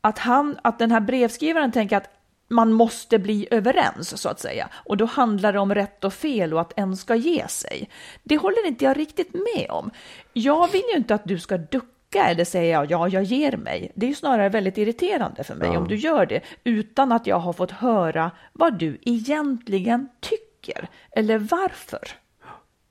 [0.00, 2.10] att, han, att den här brevskrivaren tänker att
[2.54, 4.68] man måste bli överens, så att säga.
[4.74, 7.88] Och då handlar det om rätt och fel och att en ska ge sig.
[8.22, 9.90] Det håller inte jag riktigt med om.
[10.32, 13.92] Jag vill ju inte att du ska ducka eller säga ja, jag ger mig.
[13.94, 15.78] Det är ju snarare väldigt irriterande för mig Ja.
[15.78, 21.38] om du gör det utan att jag har fått höra vad du egentligen tycker eller
[21.38, 22.08] varför.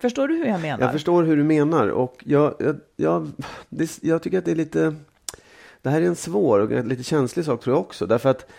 [0.02, 0.84] Förstår du hur jag menar?
[0.84, 3.32] Jag förstår hur du menar och jag, jag, jag,
[3.70, 4.96] det, jag tycker att det är lite...
[5.82, 8.06] Det här är en svår och lite känslig sak tror jag också.
[8.06, 8.52] Därför att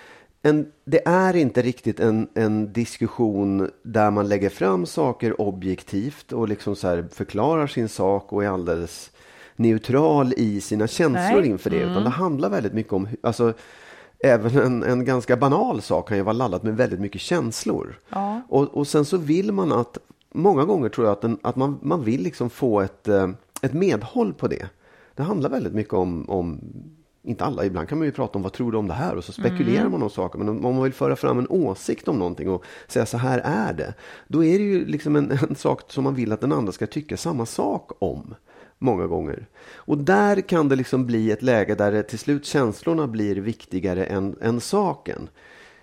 [0.46, 6.48] en, det är inte riktigt en, en diskussion där man lägger fram saker objektivt och
[6.48, 9.10] liksom så här förklarar sin sak och är alldeles
[9.56, 11.50] neutral i sina känslor Nej.
[11.50, 11.76] inför det.
[11.76, 13.52] Utan det handlar väldigt mycket om, alltså
[14.18, 17.98] även en, en ganska banal sak kan ju vara laddat med väldigt mycket känslor.
[18.08, 18.42] Ja.
[18.48, 19.98] Och, och sen så vill man att,
[20.32, 23.28] många gånger tror jag att, den, att man, man vill liksom få ett, eh,
[23.62, 24.68] ett medhåll på det.
[25.14, 26.60] Det handlar väldigt mycket om, om,
[27.24, 29.24] inte alla, ibland kan man ju prata om vad tror du om det här och
[29.24, 30.38] så spekulerar man om saker.
[30.38, 33.38] Men om, om man vill föra fram en åsikt om någonting och säga så här
[33.44, 33.94] är det.
[34.28, 36.86] Då är det ju liksom en, en sak som man vill att den andra ska
[36.86, 38.34] tycka samma sak om.
[38.78, 39.46] Många gånger.
[39.74, 44.36] Och där kan det liksom bli ett läge där till slut känslorna blir viktigare än,
[44.40, 45.28] än saken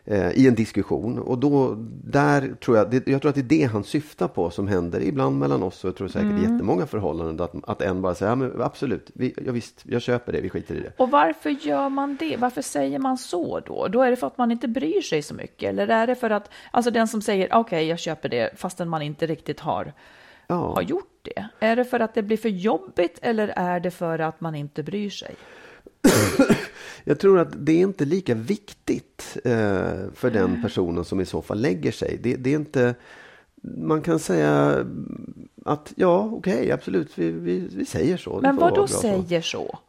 [0.05, 1.19] eh, i en diskussion.
[1.19, 4.49] Och då, där tror jag, det, jag tror att det är det han syftar på
[4.49, 7.45] som händer ibland mellan oss och jag tror säkert i jättemånga förhållanden.
[7.45, 10.49] Att, att en bara säger, ja men absolut, vi, ja, visst, jag köper det, vi
[10.49, 10.93] skiter i det.
[10.97, 12.37] Och varför gör man det?
[12.37, 13.87] Varför säger man så då?
[13.87, 15.69] Då är det för att man inte bryr sig så mycket?
[15.69, 19.01] Eller är det för att, alltså den som säger okej, jag köper det, fastän man
[19.01, 19.93] inte riktigt har,
[20.47, 20.73] Ja.
[20.75, 21.47] har gjort det?
[21.59, 24.83] Är det för att det blir för jobbigt eller är det för att man inte
[24.83, 25.35] bryr sig?
[27.03, 29.51] Jag tror att det är inte lika viktigt eh,
[30.13, 32.19] för den personen som i så fall lägger sig.
[32.23, 32.95] Det, det är inte,
[33.63, 34.85] man kan säga
[35.65, 38.39] att ja, okej, absolut, vi, vi, vi säger så.
[38.41, 39.79] Men vad då säger så?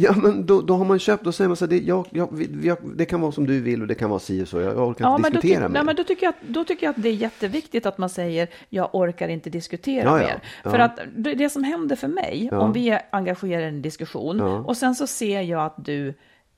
[0.00, 2.26] Ja, men då, då har man köpt, då säger man så här, det, jag, jag,
[2.26, 4.60] har- det kan vara som du vill och det kan vara si och så.
[4.60, 5.82] Jag, jag orkar Ja, inte då, diskutera nej, mer.
[5.82, 8.88] men då, tycker jag då tycker jag att det är jätteviktigt att man säger jag
[8.92, 10.40] orkar inte diskutera Ja, mer.
[10.64, 10.70] Ja.
[10.70, 14.40] För att det, det som händer för mig, om vi är engagerade i en diskussion
[14.40, 16.14] och sen så ser jag att du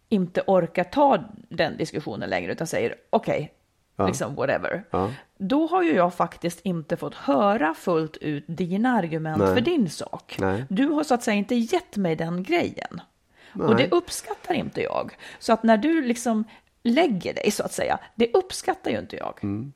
[0.09, 3.53] inte orkar ta den diskussionen längre utan säger okej,
[3.96, 4.07] Ja.
[4.07, 4.85] liksom whatever.
[4.90, 5.11] Ja.
[5.38, 9.55] Då har ju jag faktiskt inte fått höra fullt ut dina argument Nej.
[9.55, 10.37] för din sak.
[10.38, 10.64] Nej.
[10.68, 13.00] Du har så att säga inte gett mig den grejen.
[13.54, 13.88] Och Nej.
[13.88, 15.16] det uppskattar inte jag.
[15.38, 16.44] Så att när du liksom
[16.82, 19.34] lägger dig så att säga, det uppskattar ju inte jag.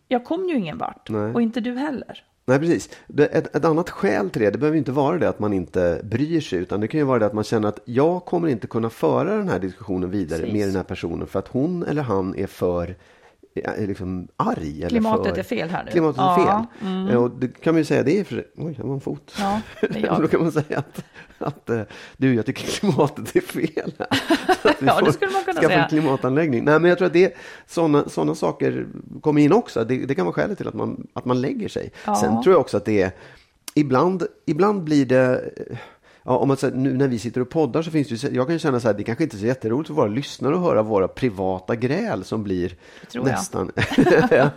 [0.08, 1.32] Jag kom ju ingen vart Nej.
[1.32, 2.24] och inte du heller.
[2.46, 2.90] Nej, precis.
[3.18, 6.40] Ett, ett annat skäl till det, det behöver inte vara det att man inte bryr
[6.40, 8.90] sig, utan det kan ju vara det att man känner att jag kommer inte kunna
[8.90, 10.54] föra den här diskussionen vidare Precis.
[10.54, 12.96] med den här personen för att hon eller han är för
[13.78, 14.78] liksom, arg.
[14.78, 15.90] Eller Klimatet för, är fel här nu.
[15.90, 17.06] Klimatet är Ja, mm.
[17.06, 17.14] fel.
[17.16, 19.34] Eh, Och det kan man ju säga, det är för Oj, det var en fot.
[19.38, 20.20] Ja, är.
[20.22, 21.04] Då kan man säga att,
[21.38, 21.80] att eh,
[22.16, 23.92] du, jag tycker klimatet är fel.
[23.98, 24.08] här.
[24.86, 25.82] Ja, det skulle man kunna skaffa säga.
[25.82, 26.64] en klimatanläggning.
[26.64, 27.34] Nej, men jag tror att det,
[27.66, 28.86] sådana såna saker
[29.20, 29.84] kommer in också.
[29.84, 31.92] Det, det kan vara skälet till att man, att man lägger sig.
[32.06, 32.16] Ja.
[32.16, 33.10] Sen tror jag också att det är,
[33.74, 35.50] ibland, ibland blir det,
[36.24, 38.46] ja, om man säger, nu när vi sitter och poddar så finns det ju, jag
[38.46, 40.82] kan känna så här, det kanske inte är så jätteroligt för våra lyssnare att höra
[40.82, 42.74] våra privata gräl som blir
[43.12, 43.70] nästan,
[44.30, 44.50] ja,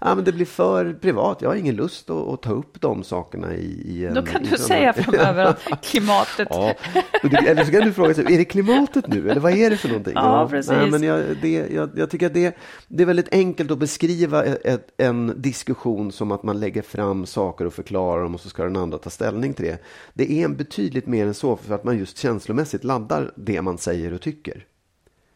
[0.00, 1.42] ja, men det blir för privat.
[1.42, 4.42] Jag har ingen lust att, att ta upp de sakerna i, i en Då kan
[4.42, 6.48] du säga framöver att klimatet...
[6.50, 6.74] Ja,
[7.22, 9.88] eller så kan du fråga sig, är det klimatet nu eller vad är det för
[9.88, 10.12] någonting?
[10.16, 10.72] Ja, precis.
[10.72, 12.56] Nej, men jag, det, jag, jag tycker att det,
[12.88, 17.26] det är väldigt enkelt att beskriva ett, ett, en diskussion som att man lägger fram
[17.26, 19.78] saker och förklarar dem och så ska den andra ta ställning till det.
[20.14, 23.78] Det är en betydligt mer än så för att man just känslomässigt laddar det man
[23.78, 24.66] säger och tycker.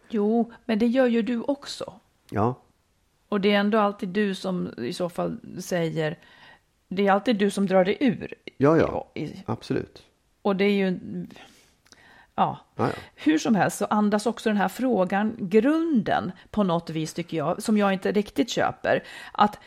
[0.09, 1.93] Jo, men det gör ju du också.
[2.31, 2.55] Ja,
[3.29, 6.19] Och det är ändå alltid du som i så fall säger,
[6.89, 8.35] det är alltid du som drar dig ur.
[8.57, 10.03] ja, ja, I- absolut.
[10.43, 10.99] Och det är ju,
[12.35, 12.59] ja.
[12.77, 12.91] Ja, ja.
[13.15, 17.63] Hur som helst så andas också den här frågan grunden på något vis tycker jag,
[17.63, 19.05] som jag inte riktigt köper.
[19.33, 19.59] Att,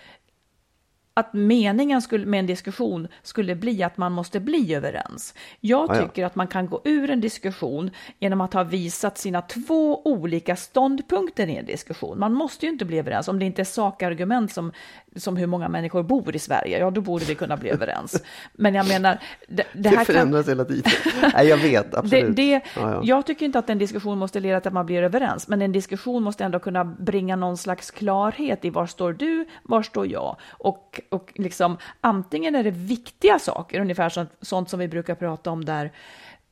[1.13, 5.33] att meningen skulle, med en diskussion skulle bli att man måste bli överens.
[5.59, 6.01] Jag Ja, ja.
[6.07, 10.55] tycker att man kan gå ur en diskussion genom att ha visat sina två olika
[10.55, 12.19] ståndpunkter i en diskussion.
[12.19, 14.71] Man måste ju inte bli överens om det inte är sakargument som,
[15.15, 16.79] som hur många människor bor i Sverige.
[16.79, 18.23] Ja, då borde vi kunna bli överens.
[18.53, 20.91] Men jag menar, det, det Det, här kan, förändras hela tiden.
[21.33, 22.35] Nej, jag vet, det, absolut.
[22.35, 23.01] det, Ja, ja.
[23.03, 25.71] Jag tycker inte att en diskussion måste leda till att man blir överens, men en
[25.71, 30.35] diskussion måste ändå kunna bringa någon slags klarhet i var står du, var står jag?
[30.49, 35.51] Och, och liksom, antingen är det viktiga saker, ungefär sånt, sånt som vi brukar prata
[35.51, 35.91] om där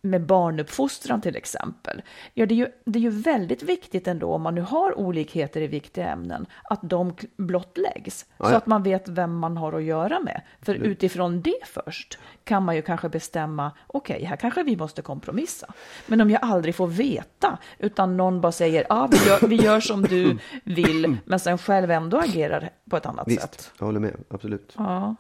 [0.02, 2.02] med barnuppfostran till exempel.
[2.34, 5.62] Ja, det, är ju, det är ju väldigt viktigt ändå, om man nu har olikheter
[5.62, 8.26] i viktiga ämnen, att de blottläggs.
[8.38, 8.58] Ja, så ja.
[8.58, 10.42] att man vet vem man har att göra med.
[10.62, 15.74] För utifrån det först kan man ju kanske bestämma, okej, här kanske vi måste kompromissa.
[16.06, 19.80] Men om jag aldrig får veta, utan någon bara säger, ja, vi, gör, vi gör
[19.80, 23.72] som du vill, men sen själv ändå agerar på ett annat Visst, sätt.
[23.80, 24.74] jag håller med, absolut.
[24.78, 25.16] Ja.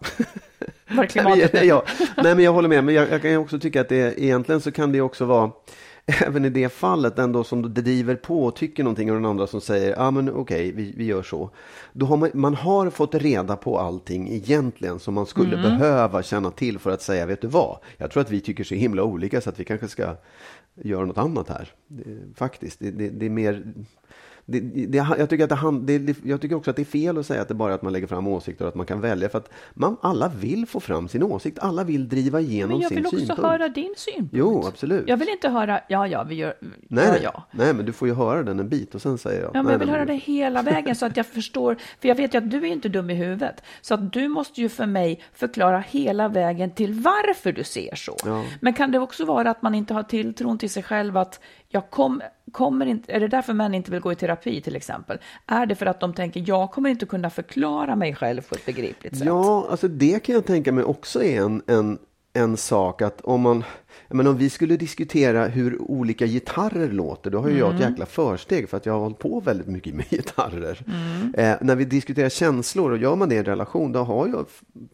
[0.87, 1.83] Jag, ja,
[2.17, 2.83] nej, men jag håller med.
[2.83, 5.51] Men jag, jag kan också tycka att det egentligen så kan det också vara
[6.21, 9.47] Även i det fallet, den då som driver på och tycker någonting och den andra
[9.47, 11.49] som säger, ja ah, men okej, vi, vi gör så.
[11.93, 16.51] Då har man, man har fått reda på allting egentligen som man skulle behöva känna
[16.51, 17.77] till för att säga, vet du vad?
[17.97, 20.15] Jag tror att vi tycker så himla olika så att vi kanske ska
[20.75, 21.73] göra något annat här.
[21.87, 22.03] Det,
[22.35, 23.73] faktiskt, det, det, det är mer
[24.51, 27.17] det, det, jag, tycker att det, hand- det, jag tycker också att det är fel
[27.17, 29.01] att säga att det bara är att man lägger fram åsikter och att man kan
[29.01, 29.29] välja.
[29.29, 31.59] För att man, alla vill få fram sin åsikt.
[31.59, 33.41] Alla vill driva igenom Men jag sin vill också synpunkt.
[33.41, 34.33] höra din synpunkt.
[34.33, 35.03] Jo, absolut.
[35.07, 36.53] Jag vill inte höra, ja, ja, vi gör,
[36.87, 37.43] nej, ja, ja.
[37.51, 39.49] nej, men du får ju höra den en bit och sen säger jag.
[39.49, 41.77] Ja, men nej, jag vill nej, höra det hela vägen så att jag förstår.
[42.01, 43.63] För jag vet ju att du är inte dum i huvudet.
[43.81, 48.15] Så att du måste ju för mig förklara hela vägen till varför du ser så.
[48.25, 48.43] Ja.
[48.61, 51.39] Men kan det också vara att man inte har tilltron till sig själv att
[51.71, 55.17] jag kom, kommer inte, är det därför män inte vill gå i terapi till exempel?
[55.45, 58.65] Är det för att de tänker jag kommer inte kunna förklara mig själv på ett
[58.65, 59.27] begripligt sätt?
[59.27, 61.97] Ja, alltså det kan jag tänka mig också är en, en,
[62.33, 63.63] en sak att om man
[64.07, 67.81] jag menar, om vi skulle diskutera hur olika gitarrer låter, då har ju jag Mm.
[67.81, 70.81] ett jäkla försteg för att jag har hållit på väldigt mycket med gitarrer.
[70.87, 71.33] Mm.
[71.35, 74.45] Eh, när vi diskuterar känslor och gör man det i en relation, då har jag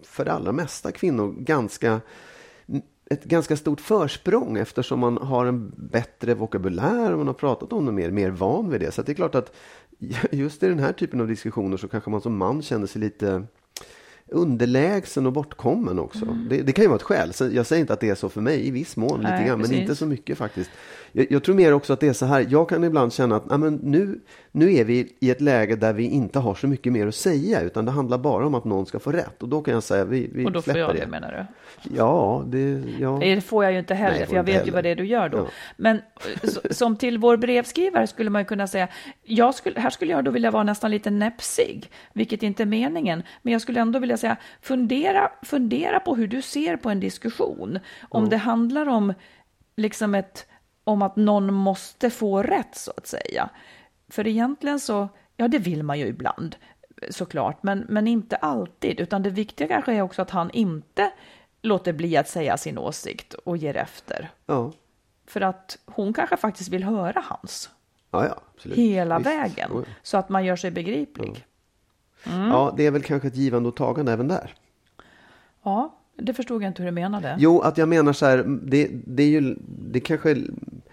[0.03, 2.01] för det allra mesta kvinnor ganska
[3.09, 7.85] ett ganska stort försprång eftersom man har en bättre vokabulär och man har pratat om
[7.85, 8.91] det mer, mer van vid det.
[8.91, 9.55] Så det är klart att
[10.31, 13.43] just i den här typen av diskussioner så kanske man som man känner sig lite
[14.27, 16.25] underlägsen och bortkommen också.
[16.25, 16.47] Mm.
[16.49, 17.33] Det, det kan ju vara ett skäl.
[17.33, 19.47] Så jag säger inte att det är så för mig, i viss mån, Nej, lite
[19.47, 20.69] grann, men inte så mycket faktiskt.
[21.17, 23.59] Jag, jag tror mer också att det är så här, jag kan ibland känna att
[23.59, 24.19] men nu,
[24.51, 27.61] nu är vi i ett läge där vi inte har så mycket mer att säga,
[27.61, 29.43] utan det handlar bara om att någon ska få rätt.
[29.43, 30.99] Och då kan jag säga, vi, vi Och då får jag det.
[30.99, 31.45] det menar du?
[31.95, 32.83] Ja, det...
[32.99, 33.17] Ja.
[33.21, 34.71] Det får jag ju inte heller, Nej, för jag vet ju heller.
[34.71, 35.37] vad det är du gör då.
[35.37, 35.45] Ja.
[35.77, 38.87] Men eh, så, som till vår brevskrivare skulle man ju kunna säga,
[39.23, 43.23] jag skulle, här skulle jag då vilja vara nästan lite näpsig, vilket inte är meningen,
[43.41, 47.79] men jag skulle ändå vilja säga, fundera, fundera på hur du ser på en diskussion.
[48.09, 49.13] Om det handlar om
[49.77, 50.47] liksom ett,
[50.85, 53.49] om att någon måste få rätt så att säga.
[54.07, 56.55] För egentligen så, ja det vill man ju ibland
[57.09, 61.11] såklart, men, men inte alltid, utan det viktiga kanske är också att han inte
[61.61, 64.29] låter bli att säga sin åsikt och ger efter.
[64.45, 64.71] Ja.
[65.27, 67.69] För att hon kanske faktiskt vill höra hans.
[68.11, 68.77] Ja, ja, absolut.
[68.77, 69.29] hela Visst.
[69.29, 69.83] vägen ja.
[70.03, 71.45] så att man gör sig begriplig.
[72.23, 74.53] Ja, det är väl kanske ett givande och tagande även där.
[75.63, 77.35] Ja, det förstod jag inte hur du menade.
[77.39, 80.37] Jo, att jag menar så här, det, det, är ju, det kanske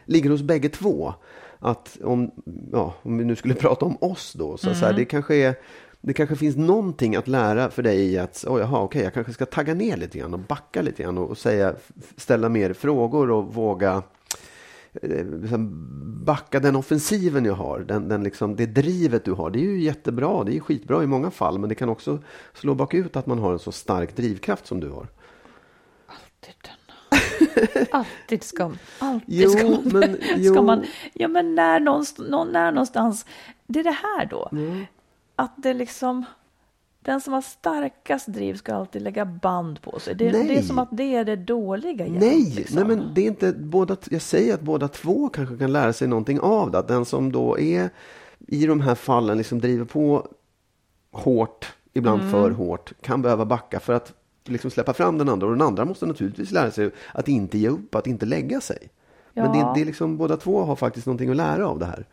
[0.05, 1.15] ligger hos bägge två.
[1.59, 2.31] Att om,
[2.73, 5.55] ja, om vi nu skulle prata om oss då, så, så här, det kanske är
[6.05, 9.33] det kanske finns någonting att lära för dig i att, oh, jaha, okej, jag kanske
[9.33, 11.75] ska tagga ner lite grann och backa lite grann och, och säga,
[12.17, 14.03] ställa mer frågor och våga
[15.03, 15.89] liksom
[16.25, 19.51] backa den offensiven jag har, den, den liksom, det drivet du har.
[19.51, 22.19] Det är ju jättebra, det är skitbra i många fall, men det kan också
[22.55, 25.09] slå bakut att man har en så stark drivkraft som du har.
[26.07, 27.87] Alltid denna.
[27.91, 30.53] Alltid ska, alltid Jo, ska, man, men- jo.
[30.55, 30.85] ska man...
[31.13, 33.27] Ja, men när någonstans, när någonstans...
[33.67, 34.49] Det är det här då.
[34.53, 34.85] Mm.
[35.37, 36.25] Att det liksom...
[37.03, 40.15] Den som har starkast driv ska alltid lägga band på sig.
[40.15, 40.49] Det, Nej.
[40.49, 42.77] det är som att det är det dåliga jämt, Nej, liksom.
[42.77, 46.09] nej men det är inte båda, jag säger att båda två kanske kan lära sig
[46.09, 46.79] någonting av det.
[46.79, 47.91] Att den som då är
[48.39, 50.29] i de här fallen liksom driver på
[51.13, 52.33] hårt, ibland Mm.
[52.33, 54.13] för hårt, kan behöva backa för att
[54.45, 55.47] liksom släppa fram den andra.
[55.47, 58.79] Och den andra måste naturligtvis lära sig att inte ge upp, att inte lägga sig.
[59.33, 59.73] Men det, Ja.
[59.75, 62.07] det är liksom, båda två har faktiskt någonting att lära av det här.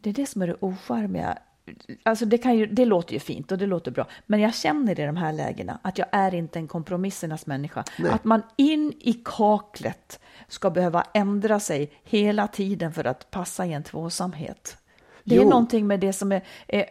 [0.00, 1.38] Det är det som är det ocharmiga.
[2.02, 5.00] Alltså det, kan ju, det låter ju fint och det låter bra, men jag känner
[5.00, 7.84] i de här lägena att jag är inte en kompromissernas människa.
[7.98, 8.12] Nej.
[8.12, 13.72] Att man in i kaklet ska behöva ändra sig hela tiden för att passa i
[13.72, 14.76] en tvåsamhet.
[15.24, 15.48] Det är Jo.
[15.48, 16.84] någonting med det som är, är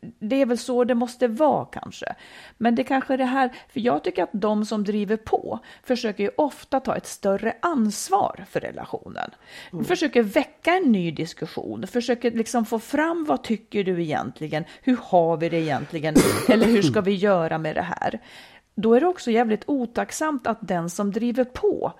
[0.00, 2.14] det är väl så det måste vara kanske.
[2.58, 6.24] Men det kanske är det här, för jag tycker att de som driver på försöker
[6.24, 9.30] ju ofta ta ett större ansvar för relationen.
[9.70, 14.64] De försöker väcka en ny diskussion, försöker liksom få fram vad tycker du egentligen?
[14.82, 16.14] Hur har vi det egentligen?
[16.48, 18.20] Eller hur ska vi göra med det här?
[18.74, 21.92] Då är det också jävligt otacksamt att den som driver på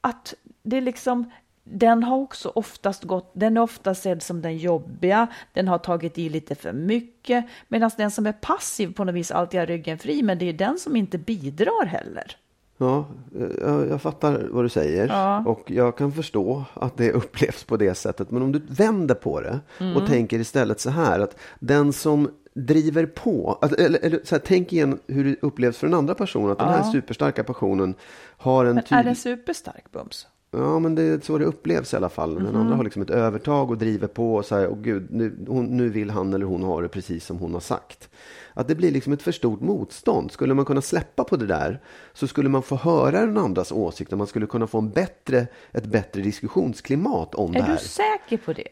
[0.00, 1.30] att det är liksom
[1.70, 6.18] den har också oftast gått, den är ofta sedd som den jobbiga, den har tagit
[6.18, 9.98] i lite för mycket, medan den som är passiv på något vis alltid har ryggen
[9.98, 12.36] fri, men det är den som inte bidrar heller.
[12.78, 13.04] Ja,
[13.38, 15.44] eh, jag, jag fattar vad du säger Ja.
[15.46, 18.30] och jag kan förstå att det upplevs på det sättet.
[18.30, 19.96] Men om du vänder på det Mm.
[19.96, 24.42] och tänker istället så här att den som driver på, att, eller, eller så här,
[24.46, 26.92] tänk igen hur det upplevs för den andra personen, att den här Ja.
[26.92, 27.94] superstarka personen
[28.36, 30.26] har en Men är den superstark Bums?
[30.56, 32.34] Ja, men det är så det upplevs i alla fall.
[32.34, 32.56] Den Mhm.
[32.56, 35.88] andra har liksom ett övertag och driver på och säger, åh gud, nu, hon, nu
[35.88, 38.08] vill han eller hon ha det precis som hon har sagt.
[38.54, 40.32] Att det blir liksom ett för stort motstånd.
[40.32, 41.80] Skulle man kunna släppa på det där
[42.12, 45.46] så skulle man få höra den andras åsikt och man skulle kunna få en bättre,
[45.72, 47.72] ett bättre diskussionsklimat om det Är här.
[47.72, 48.68] du säker på det?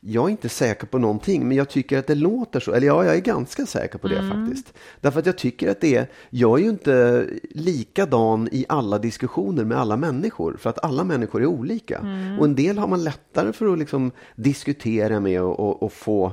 [0.00, 2.72] Jag är inte säker på någonting, men jag tycker att det låter så.
[2.72, 4.72] Eller ja, jag är ganska säker på det faktiskt.
[5.00, 9.64] Därför att jag tycker att det är, jag är ju inte likadan i alla diskussioner
[9.64, 11.98] med alla människor, för att alla människor är olika.
[12.38, 16.32] Och en del har man lättare för att liksom diskutera med och, och, och få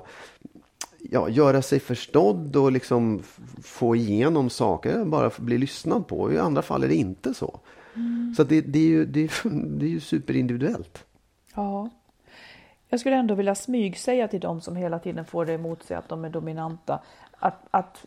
[1.00, 3.22] ja, göra sig förstådd och liksom
[3.64, 6.34] få igenom saker, bara bli lyssnad på.
[6.34, 7.60] I andra fall är det inte så.
[8.36, 9.50] Så att det, det, är ju, det, är,
[9.80, 11.06] det är ju superindividuellt.
[11.56, 11.90] Ja.
[12.94, 16.10] Jag skulle ändå vilja smygsäga till de som hela tiden får det emot sig att
[16.10, 17.00] de är dominanta,
[17.40, 18.06] att, att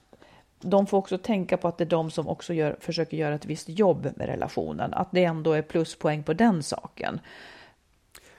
[0.60, 3.44] de får också tänka på att det är de som också gör, försöker göra ett
[3.44, 7.20] visst jobb med relationen, att det ändå är pluspoäng på den saken,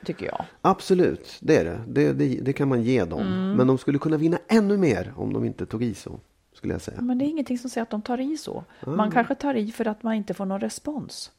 [0.05, 0.45] tycker jag.
[0.62, 1.79] Absolut, det är det.
[1.88, 3.21] Det, det, det kan man ge dem.
[3.21, 3.51] Mm.
[3.51, 6.19] Men de skulle kunna vinna ännu mer om de inte tog i så,
[6.53, 7.01] skulle jag säga.
[7.01, 8.63] Men det är ingenting som säger att de tar i så.
[8.86, 11.31] Man kanske tar i för att man inte får någon respons.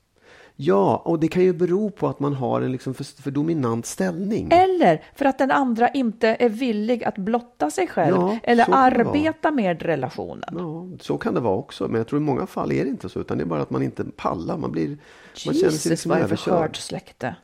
[0.61, 3.87] Ja, och det kan ju bero på att man har en liksom för, för dominant
[3.87, 4.49] ställning.
[4.53, 8.73] Eller för att den andra inte är villig att blotta sig själv Ja, eller det
[8.73, 10.55] arbeta med relationen.
[10.59, 13.09] Ja, så kan det vara också, men jag tror i många fall är det inte
[13.09, 14.57] så, utan det är bara att man inte pallar.
[14.57, 14.97] Man, blir, man
[15.35, 17.37] känner sig Jesus, liksom vad är för skört släkte.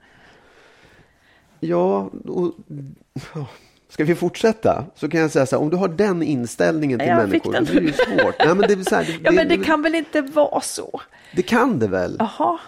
[1.61, 2.53] Ja, och,
[3.35, 3.47] ja,
[3.89, 4.85] ska vi fortsätta?
[4.95, 7.65] Så kan jag säga så här, om du har den inställningen till Jag människor, då
[7.65, 8.35] blir det ju svårt.
[8.39, 11.01] Nej, men det, är så här, det, Ja, men det kan väl inte vara så?
[11.35, 12.17] det kan det väl?
[12.19, 12.59] Jaha,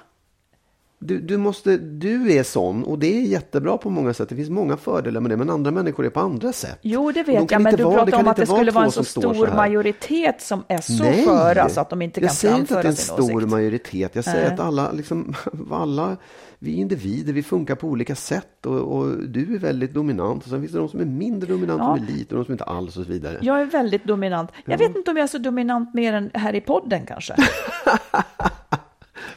[1.07, 4.29] Du, du, måste, du är sån och det är jättebra på många sätt.
[4.29, 6.79] Det finns många fördelar med det, men andra människor är på andra sätt.
[6.83, 8.85] jo det de vet kan jag, men du vara- pratar om att det skulle vara
[8.85, 12.35] en så stor så majoritet som är så sköra så att de inte kan jag
[12.35, 13.51] säger inte att det är framföra en sin stor åsikt.
[13.51, 14.15] majoritet.
[14.15, 14.55] Jag säger Nej.
[14.55, 15.35] att alla, liksom,
[15.71, 16.17] alla,
[16.59, 20.43] vi är individer, vi funkar på olika sätt och, och du är väldigt dominant.
[20.45, 21.97] Och sen finns det de som är mindre dominanta, Ja.
[21.97, 23.39] som är lite och de som inte alls och så vidare.
[23.43, 24.51] Jag är väldigt dominant.
[24.65, 27.35] Jag vet inte om jag är så dominant mer än här i podden kanske.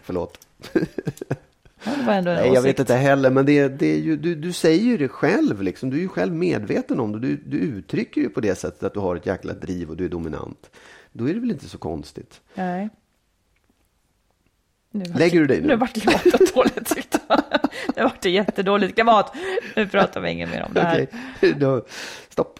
[0.04, 0.38] Förlåt.
[1.84, 4.98] Ja, Nej, jag vet inte heller, men det, det är ju, du, du säger ju
[4.98, 5.62] det själv.
[5.62, 5.90] Liksom.
[5.90, 7.20] Du är ju själv medveten om det.
[7.20, 10.06] Du, du uttrycker ju på det sättet att du har ett jäkla driv och du
[10.06, 10.70] är dominant.
[11.12, 12.42] Då är det väl inte så konstigt.
[12.54, 12.90] Nej.
[14.92, 15.68] Nu Lägger du dig nu?
[15.68, 17.42] Nu vart klimatet dåligt tyckte jag.
[17.96, 19.36] Nu vart det jättedåligt klimat.
[19.76, 21.08] Nu pratar vi inget mer om det här.
[21.38, 21.86] Okej, då,
[22.30, 22.60] stopp.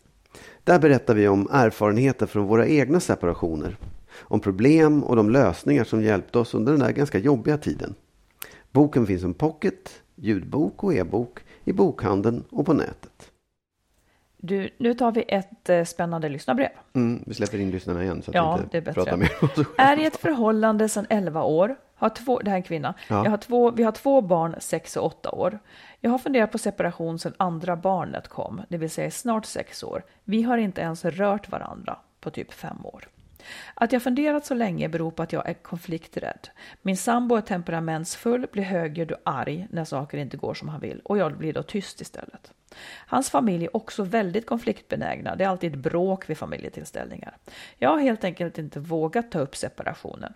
[0.63, 3.77] Där berättar vi om erfarenheter från våra egna separationer.
[4.19, 7.95] Om problem och de lösningar som hjälpte oss under den där ganska jobbiga tiden.
[8.71, 13.31] Boken finns som pocket, ljudbok och e-bok i bokhandeln och på nätet.
[14.37, 16.69] Du, nu tar vi ett eh, spännande lyssnarbrev.
[16.93, 19.31] Mm, vi släpper in lyssnarna igen så att Ja, vi inte det är pratar mer
[19.77, 21.75] Är i ett förhållande sedan 11 år.
[21.95, 22.93] Har två, det här är en kvinna.
[23.07, 23.23] Ja.
[23.23, 25.59] Jag har två, vi har två barn, 6 och 8 år.
[26.03, 29.83] Jag har funderat på separation sedan andra barnet kom, det vill säga i snart 6
[29.83, 30.03] år.
[30.23, 33.07] Vi har inte ens rört varandra på typ 5 år.
[33.73, 36.49] Att jag funderat så länge beror på att jag är konflikträdd.
[36.81, 40.99] Min sambo är temperamentsfull, blir högljudd och arg när saker inte går som han vill
[40.99, 42.51] och jag blir då tyst istället.
[43.07, 45.35] Hans familj är också väldigt konfliktbenägna.
[45.35, 47.37] Det är alltid bråk vid familjetillställningar.
[47.77, 50.33] Jag har helt enkelt inte vågat ta upp separationen.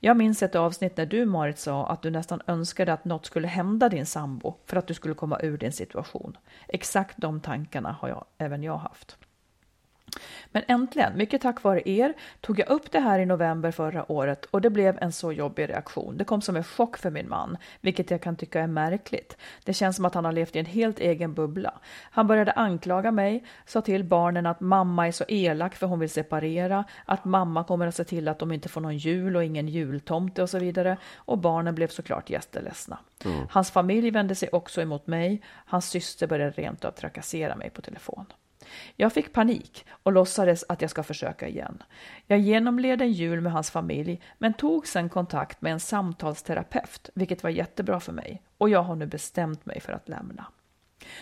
[0.00, 3.48] Jag minns ett avsnitt när du Marit sa att du nästan önskade att något skulle
[3.48, 6.36] hända din sambo för att du skulle komma ur din situation.
[6.68, 9.16] Exakt de tankarna har jag, även jag haft.
[10.52, 14.44] Men äntligen, mycket tack vare er, tog jag upp det här i november förra året
[14.44, 16.16] och det blev en så jobbig reaktion.
[16.16, 19.36] Det kom som en chock för min man, vilket jag kan tycka är märkligt.
[19.64, 21.74] Det känns som att han har levt i en helt egen bubbla.
[22.10, 26.10] Han började anklaga mig, sa till barnen att mamma är så elak för hon vill
[26.10, 29.68] separera, att mamma kommer att se till att de inte får någon jul och ingen
[29.68, 30.96] jultomte och så vidare.
[31.16, 32.98] Och barnen blev såklart jätteledsna.
[33.50, 35.42] Hans familj vände sig också emot mig.
[35.46, 38.26] Hans syster började rent av trakassera mig på telefon.
[38.96, 41.82] Jag fick panik och låtsades att jag ska försöka igen.
[42.26, 47.42] Jag genomled en jul med hans familj men tog sedan kontakt med en samtalsterapeut, vilket
[47.42, 48.42] var jättebra för mig.
[48.58, 50.46] Och jag har nu bestämt mig för att lämna.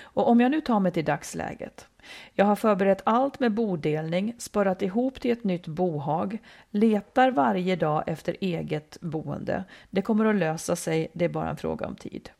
[0.02, 1.88] Och om jag nu tar mig till dagsläget.
[2.34, 6.38] Jag har förberett allt med bodelning, sparat ihop till ett nytt bohag,
[6.70, 9.64] letar varje dag efter eget boende.
[9.90, 12.30] Det kommer att lösa sig, det är bara en fråga om tid.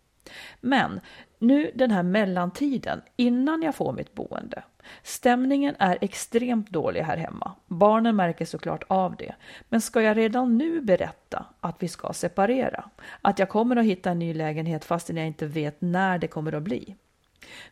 [0.61, 1.01] Men
[1.43, 4.63] nu den här mellantiden innan jag får mitt boende.
[5.03, 7.53] Stämningen är extremt dålig här hemma.
[7.67, 9.35] Barnen märker såklart av det.
[9.69, 12.91] Men ska jag redan nu berätta att vi ska separera?
[13.23, 16.53] Att jag kommer att hitta en ny lägenhet fastän jag inte vet när det kommer
[16.53, 16.97] att bli?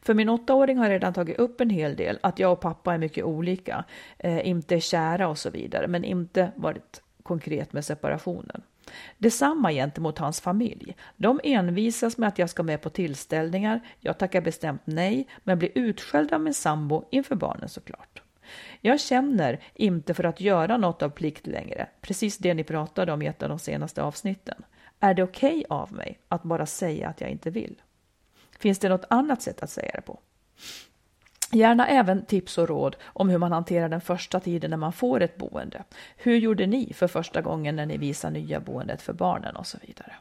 [0.02, 2.98] För min åttaåring har redan tagit upp en hel del, att jag och pappa är
[2.98, 3.84] mycket olika,
[4.18, 8.62] eh, inte kära och så vidare, men inte varit konkret med separationen.
[9.18, 10.97] Detsamma gentemot hans familj.
[11.16, 13.80] De envisas med att jag ska med på tillställningar.
[14.01, 18.22] Jag tackar bestämt nej, men blir utskälld av min sambo inför barnen såklart.
[18.80, 23.22] Jag känner inte för att göra något av plikt längre, precis det ni pratade om
[23.22, 24.62] i ett av de senaste avsnitten.
[25.01, 27.82] Är det okej okay av mig att bara säga att jag inte vill?
[28.59, 30.20] Finns det något annat sätt att säga det på?
[31.53, 35.20] Gärna även tips och råd om hur man hanterar den första tiden när man får
[35.22, 35.84] ett boende.
[36.16, 39.78] Hur gjorde ni för första gången när ni visade nya boendet för barnen och så
[39.86, 40.14] vidare?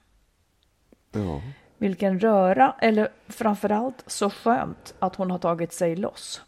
[1.12, 1.42] Ja.
[1.78, 6.42] Vilken röra, eller framförallt så skönt att hon har tagit sig loss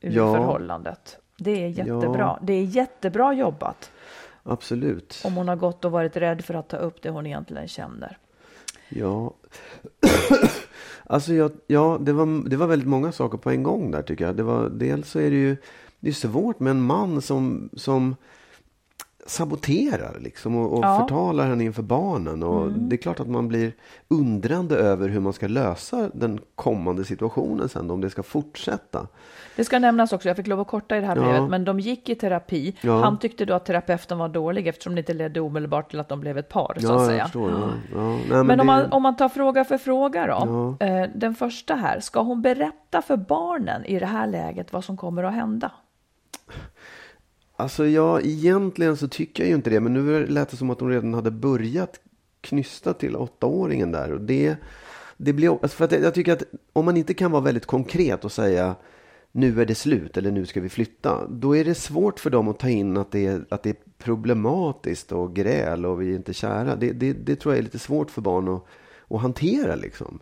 [0.00, 0.34] ur Ja.
[0.34, 1.18] förhållandet.
[1.38, 2.18] Det är jättebra.
[2.18, 2.38] Ja.
[2.42, 3.90] Det är jättebra jobbat
[4.42, 5.22] Absolut.
[5.24, 8.18] om hon har gått och varit rädd för att ta upp det hon egentligen känner.
[8.88, 9.34] Ja,
[11.12, 14.24] alltså jag, ja det, var, det var väldigt många saker på en gång där tycker
[14.24, 14.36] jag.
[14.36, 15.56] Det var, dels så är det ju
[16.00, 18.16] det är svårt med en man som, som
[19.26, 20.98] saboterar liksom och, och Ja.
[21.00, 22.42] förtalar henne inför barnen.
[22.42, 23.72] Och Det är klart att man blir
[24.08, 29.06] undrande över hur man ska lösa den kommande situationen sen, om det ska fortsätta.
[29.56, 31.22] Det ska nämnas också, jag fick lov att korta i det här Ja.
[31.22, 32.76] brevet, men de gick i terapi.
[32.80, 33.00] Ja.
[33.04, 36.20] Han tyckte då att terapeuten var dålig eftersom det inte ledde omedelbart till att de
[36.20, 37.24] blev ett par, så att säga.
[37.24, 37.50] förstår.
[37.50, 40.76] Nej, men Men om det- man, om man tar fråga för fråga då.
[40.86, 44.96] Eh, den första här, ska hon berätta för barnen i det här läget vad som
[44.96, 45.70] kommer att hända?
[47.62, 49.80] Alltså ja, egentligen så tycker jag ju inte det.
[49.80, 52.00] Men nu lät det som att de redan hade börjat
[52.40, 54.12] knysta till åttaåringen där.
[54.12, 54.56] Och det,
[55.16, 56.42] det blir, alltså för att jag tycker att
[56.72, 58.74] om man inte kan vara väldigt konkret och säga
[59.32, 61.26] nu är det slut eller nu ska vi flytta.
[61.28, 63.76] Då är det svårt för dem att ta in att det är, att det är
[63.98, 66.76] problematiskt och gräl och vi är inte kära.
[66.76, 68.66] Det, det, det tror jag är lite svårt för barn att,
[69.08, 70.18] att hantera liksom.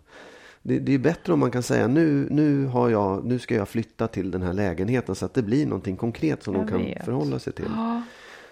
[0.63, 3.69] Det, det är bättre om man kan säga nu, nu, har jag, nu ska jag
[3.69, 6.81] flytta till den här lägenheten så att det blir någonting konkret som Jag de kan
[6.81, 7.05] vet.
[7.05, 7.65] förhålla sig till.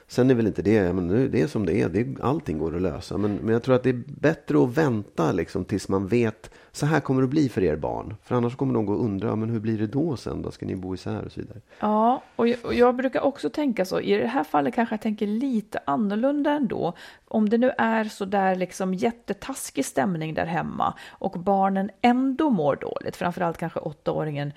[0.09, 1.89] Sen är väl inte det, men nu, det är som det är.
[1.89, 3.17] Det, allting går att lösa.
[3.17, 6.85] Men, men jag tror att det är bättre att vänta liksom, tills man vet så
[6.85, 8.15] här kommer det att bli för er barn.
[8.23, 10.41] För annars kommer de gå och undra, men hur blir det då sen?
[10.41, 11.57] Då ska ni bo isär och så vidare.
[11.79, 13.99] Ja, och jag, och jag brukar också tänka så.
[13.99, 16.93] I det här fallet kanske jag tänker lite annorlunda ändå.
[17.27, 22.75] Om det nu är så där liksom jättetaskig stämning där hemma och barnen ändå mår
[22.75, 24.53] dåligt, framförallt kanske åttaåringen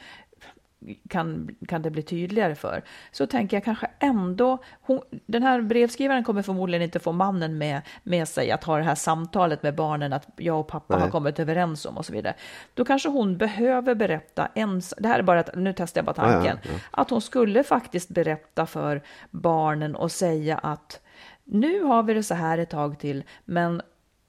[1.08, 2.82] kan, kan det bli tydligare för.
[3.12, 7.82] Så tänker jag kanske ändå, hon, den här brevskrivaren kommer förmodligen inte få mannen med,
[8.02, 11.02] med sig att ha det här samtalet med barnen att jag och pappa Nej.
[11.02, 12.34] har kommit överens om och så vidare.
[12.74, 16.12] Då kanske hon behöver berätta, ens, det här är bara att, nu testar jag bara
[16.16, 16.70] Ja, ja, tanken, ja.
[16.90, 21.00] att hon skulle faktiskt berätta för barnen och säga att
[21.44, 23.82] nu har vi det så här ett tag till, men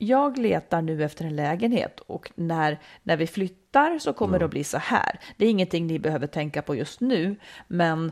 [0.03, 4.51] jag letar nu efter en lägenhet och när, när vi flyttar så kommer det att
[4.51, 5.19] bli så här.
[5.37, 7.35] Det är ingenting ni behöver tänka på just nu,
[7.67, 8.11] men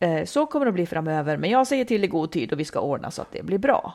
[0.00, 1.36] eh, så kommer det att bli framöver.
[1.36, 3.58] Men jag säger till i god tid och vi ska ordna så att det blir
[3.58, 3.94] bra.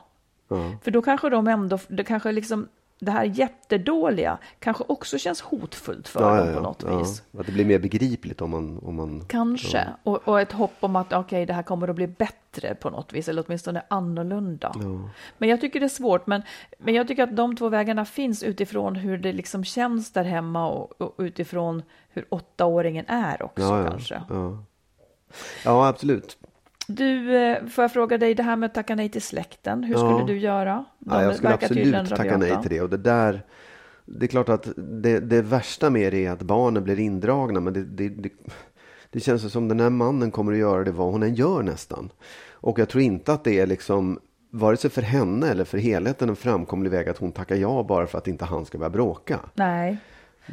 [0.83, 2.67] För då kanske de ändå, det kanske liksom,
[2.99, 7.23] det här jättedåliga kanske också känns hotfullt för dem på något vis.
[7.37, 8.79] Att det blir mer begripligt om man...
[8.83, 9.87] Om man Kanske.
[10.03, 13.13] Och, och ett hopp om att okej, det här kommer att bli bättre på något
[13.13, 14.73] vis, eller åtminstone annorlunda.
[15.37, 16.41] Men jag tycker det är svårt, men,
[16.77, 20.67] men jag tycker att de två vägarna finns utifrån hur det liksom känns där hemma
[20.67, 24.21] och, och utifrån hur åttaåringen är också Ja, ja, kanske.
[24.29, 24.63] ja.
[25.65, 26.37] ja, absolut.
[26.88, 29.93] Du, eh, får jag fråga dig det här med att tacka nej till släkten, hur
[29.93, 29.99] Ja.
[29.99, 30.86] skulle du göra?
[30.99, 32.81] De Ja, jag skulle absolut tacka nej till det.
[32.81, 33.41] Och det där...
[34.07, 37.59] Det är klart att det, det värsta med det är att barnen blir indragna.
[37.59, 38.29] Men det, det, det,
[39.09, 42.09] det känns som den här mannen kommer att göra det vad hon än gör nästan.
[42.51, 44.19] Och jag tror inte att det är liksom
[44.49, 48.07] vare sig för henne eller för helheten en framkomlig väg att hon tackar ja bara
[48.07, 49.39] för att inte han ska börja bråka.
[49.53, 49.97] Nej,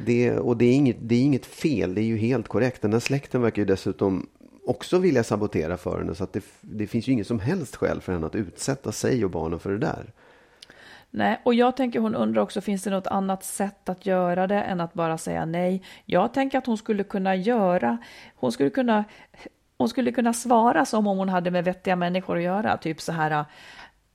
[0.07, 2.83] Det, och det är, inget, det är inget fel, det är ju helt korrekt.
[2.83, 4.26] Den där släkten verkar ju dessutom
[4.67, 6.15] också vilja sabotera för henne.
[6.15, 9.25] Så att det, det finns ju inget som helst skäl för henne att utsätta sig
[9.25, 10.13] och barnen för det där.
[11.15, 14.63] Nej, och jag tänker hon undrar också, finns det något annat sätt att göra det
[14.63, 15.83] än att bara säga nej?
[16.05, 17.99] Jag tänker att hon skulle kunna göra,
[18.35, 19.05] hon skulle kunna,
[19.79, 23.13] hon skulle kunna svara som om hon hade med vettiga människor att göra, typ så
[23.13, 23.45] här,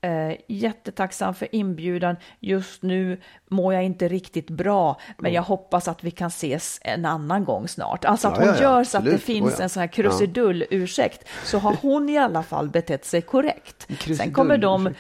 [0.07, 6.03] eh, jättetacksam för inbjudan, just nu mår jag inte riktigt bra, men jag hoppas att
[6.03, 8.05] vi kan ses en annan gång snart.
[8.05, 9.63] Alltså att Ja, hon ja, gör så att det finns Oh, ja.
[9.63, 13.87] en sån här krusidull-ursäkt, så har hon i alla fall betett sig korrekt.
[14.17, 14.93] Sen kommer de.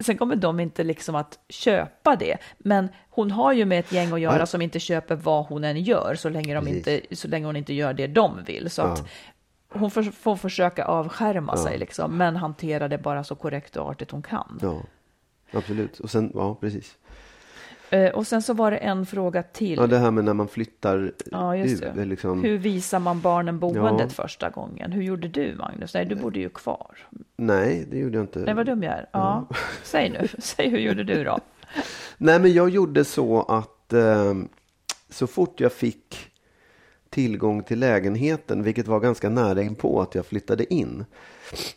[0.00, 2.36] Sen kommer de inte liksom att köpa det.
[2.58, 5.82] Men hon har ju med ett gäng att göra som inte köper vad hon än
[5.82, 8.70] gör så länge, de inte, så länge hon inte gör det de vill.
[8.70, 9.08] Så att
[9.74, 14.10] hon får, får försöka avskärma sig liksom, men hantera det bara så korrekt och artigt
[14.10, 14.58] hon kan.
[14.62, 14.82] Ja,
[15.52, 16.00] absolut.
[16.00, 16.96] Och sen, ja precis.
[17.90, 19.78] Eh, och sen så var det en fråga till.
[19.78, 21.94] Ja, det här med när man flyttar Ja, just ut.
[21.94, 22.04] det.
[22.04, 24.22] Liksom, Hur visar man barnen boendet Ja.
[24.22, 24.92] första gången?
[24.92, 25.94] Hur gjorde du, Magnus?
[25.94, 26.96] Nej, du bodde ju kvar.
[27.36, 28.38] Nej, det gjorde jag inte.
[28.38, 29.06] Nej, vad dum jag är.
[29.12, 29.46] Ja,
[29.82, 30.28] säg nu.
[30.38, 31.38] Säg hur gjorde du då?
[32.16, 34.34] Nej, men jag gjorde så att eh,
[35.10, 36.30] så fort jag fick
[37.14, 41.04] tillgång till lägenheten, vilket var ganska nära in på att jag flyttade in,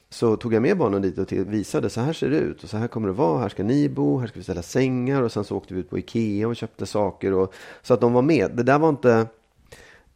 [0.09, 2.77] så tog jag med barnen dit och visade så här ser det ut och så
[2.77, 3.39] här kommer det vara.
[3.39, 5.89] Här ska ni bo, här ska vi ställa sängar och sen så åkte vi ut
[5.89, 8.51] på Ikea och köpte saker och så att de var med.
[8.53, 9.27] Det där var inte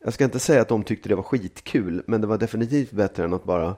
[0.03, 3.23] jag ska inte säga att de tyckte det var skitkul, men det var definitivt bättre
[3.23, 3.75] än att bara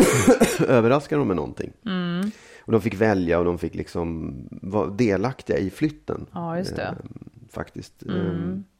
[0.68, 1.72] överraska dem med någonting.
[1.86, 2.30] Mm.
[2.60, 6.26] Och de fick välja och de fick liksom vara delaktiga i flytten.
[6.32, 6.82] Ja, just det.
[6.82, 6.94] Mm.
[6.94, 8.02] Eh, faktiskt.
[8.06, 8.12] Eh,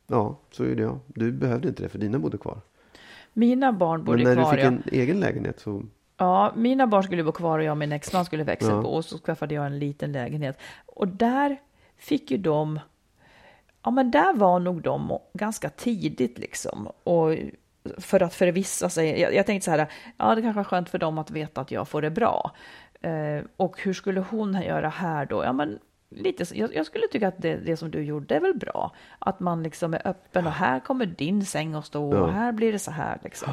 [0.07, 0.99] Ja, så gjorde jag.
[1.07, 2.61] Du behövde inte det för dina bodde kvar.
[3.33, 4.53] Mina barn bodde Men när kvar.
[4.53, 4.69] du fick ja.
[4.69, 5.83] en egen lägenhet så...
[6.17, 8.83] Ja, mina barn skulle bo kvar och jag och min exman skulle växa Ja.
[8.83, 10.59] på och så skaffade jag en liten lägenhet.
[10.87, 11.57] Och där
[11.97, 12.81] fick ju de,
[13.83, 16.87] ja men där var nog de ganska tidigt liksom.
[16.87, 17.35] Och
[17.99, 19.87] för att förvissa sig, jag, jag tänkte så här,
[20.17, 22.51] ja det kanske är skönt för dem att veta att jag får det bra.
[23.01, 25.45] Eh, och hur skulle hon göra här då?
[25.45, 25.79] Ja, men
[26.09, 28.93] lite, jag, jag skulle tycka att det, det som du gjorde är väl bra.
[29.19, 32.27] Att man liksom är öppen och här kommer din säng att stå och Ja.
[32.27, 33.49] här blir det så här liksom.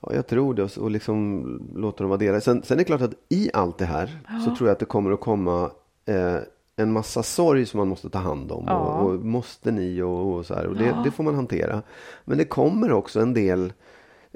[0.00, 1.44] Ja, jag tror det och, liksom
[1.76, 2.40] låta dem vara delar.
[2.40, 4.10] Sen, sen är det klart att i allt det här
[4.44, 5.70] så tror jag att det kommer att komma
[6.06, 6.36] eh,
[6.76, 8.64] en massa sorg som man måste ta hand om.
[8.66, 8.76] Ja.
[8.78, 10.66] Och, och måste ni och, och så här.
[10.66, 11.82] Och det, det får man hantera.
[12.24, 13.72] Men det kommer också en del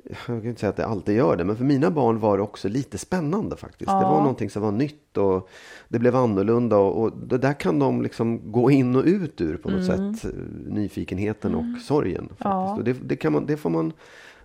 [0.04, 2.42] jag kan inte säga att det alltid gör det, men för mina barn var det
[2.42, 3.86] också lite spännande faktiskt.
[3.90, 5.48] Det var någonting som var nytt och
[5.88, 9.56] det blev annorlunda och, och det där kan de liksom gå in och ut ur
[9.56, 10.24] på något sätt.
[10.24, 10.30] eh,
[10.66, 12.28] Nyfikenheten och sorgen.
[12.28, 12.78] Faktiskt.
[12.78, 13.92] Och det, det, kan man, det får man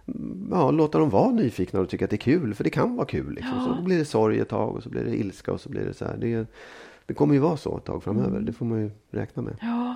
[0.07, 2.95] mm, ja, låta dem vara nyfikna och tycka att det är kul, för det kan
[2.95, 3.33] vara kul.
[3.33, 3.59] Liksom.
[3.65, 5.85] Så då blir det sorg ett tag och så blir det ilska och så blir
[5.85, 6.17] det så här.
[6.17, 6.47] Det,
[7.05, 9.55] det kommer ju vara så ett tag framöver, det får man ju räkna med.
[9.61, 9.95] Ja.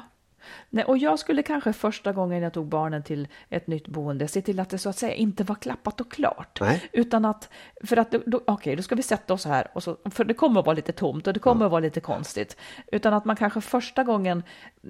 [0.69, 4.41] Nej, och jag skulle kanske första gången jag tog barnen till ett nytt boende se
[4.41, 6.57] till att det så att säga inte var klappat och klart.
[6.61, 6.89] Nej.
[6.91, 7.49] Utan att,
[7.83, 8.15] för att,
[8.45, 10.91] okej, då ska vi sätta oss här, och så, för det kommer att vara lite
[10.91, 12.57] tomt och det kommer att vara lite konstigt.
[12.91, 14.43] Utan att man kanske första gången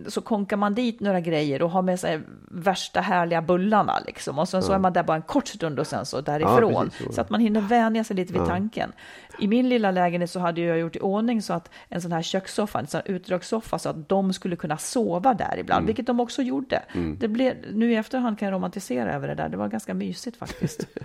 [0.07, 4.39] så konkar man dit några grejer och har med sig värsta härliga bullarna liksom.
[4.39, 6.89] Och sen så är man där bara en kort stund och sen så därifrån.
[6.89, 7.13] precis så.
[7.13, 8.91] så att man hinner vänja sig lite vid tanken.
[9.39, 12.21] I min lilla lägenhet så hade jag gjort i ordning så att en sån här
[12.21, 15.85] kökssoffa, en sån här utdragssoffa, så att de skulle kunna sova där ibland, Mm.
[15.87, 16.81] vilket de också gjorde.
[17.17, 20.37] Det blev, nu i efterhand kan jag romantisera över det där, det var ganska mysigt
[20.37, 20.87] faktiskt.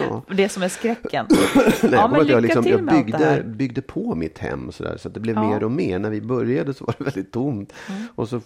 [0.00, 0.22] Ja.
[0.34, 1.26] det som är skräcken.
[1.82, 4.96] Nej, ja, men att jag, liksom, till jag byggde, byggde på mitt hem så, där,
[4.96, 5.50] så att det blev Ja.
[5.50, 5.98] mer och mer.
[5.98, 7.72] När vi började så var det väldigt tomt.
[7.88, 8.02] Mm.
[8.14, 8.40] Och så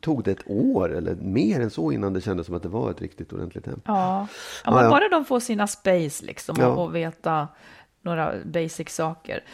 [0.00, 2.90] tog det ett år eller mer än så innan det kändes som att det var
[2.90, 3.80] ett riktigt ordentligt hem.
[3.84, 4.26] Ja,
[4.64, 7.48] ja, men bara de får sina space liksom och, och veta
[8.02, 9.44] några basic saker.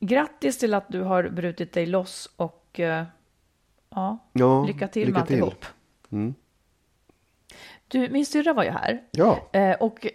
[0.00, 3.04] Grattis till att du har brutit dig loss och eh,
[3.90, 5.42] ja, Ja, lycka till lycka med till.
[5.42, 5.64] alltihop.
[6.12, 6.34] Mm.
[7.88, 10.06] Du, min syrra var ju här Ja, eh, och